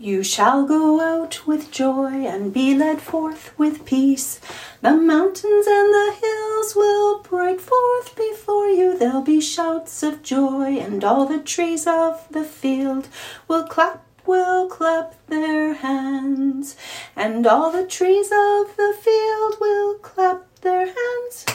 You 0.05 0.23
shall 0.23 0.67
go 0.67 1.01
out 1.01 1.47
with 1.47 1.71
joy 1.71 2.27
and 2.27 2.53
be 2.53 2.75
led 2.75 3.01
forth 3.01 3.59
with 3.59 3.87
peace. 3.87 4.39
The 4.83 4.93
mountains 4.93 5.67
and 5.67 5.95
the 5.95 6.15
hills 6.21 6.77
will 6.77 7.23
break 7.23 7.59
forth 7.59 8.15
before 8.15 8.69
you. 8.69 8.99
There'll 8.99 9.23
be 9.23 9.41
shouts 9.41 10.03
of 10.03 10.23
joy, 10.23 10.77
and 10.77 11.03
all 11.03 11.25
the 11.25 11.39
trees 11.39 11.87
of 11.87 12.29
the 12.31 12.45
field 12.45 13.09
will 13.49 13.65
clap 13.65 14.05
will 14.27 14.69
clap 14.69 15.15
their 15.29 15.73
hands, 15.73 16.77
and 17.17 17.47
all 17.47 17.73
the 17.73 17.87
trees 17.87 18.27
of 18.27 18.77
the 18.77 18.95
field 19.01 19.57
will 19.59 19.95
clap 20.01 20.61
their 20.61 20.85
hands. 20.85 21.47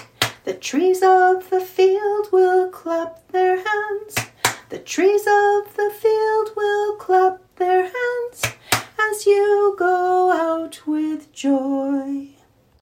The 0.45 0.55
trees 0.55 1.03
of 1.03 1.51
the 1.51 1.61
field 1.61 2.29
will 2.31 2.69
clap 2.69 3.27
their 3.27 3.57
hands. 3.57 4.15
The 4.69 4.79
trees 4.79 5.21
of 5.21 5.75
the 5.75 5.91
field 5.95 6.49
will 6.55 6.95
clap 6.95 7.48
their 7.59 7.83
hands 7.83 8.55
as 8.97 9.25
you 9.25 9.75
go 9.77 10.31
out 10.31 10.87
with 10.87 11.31
joy. 11.33 12.38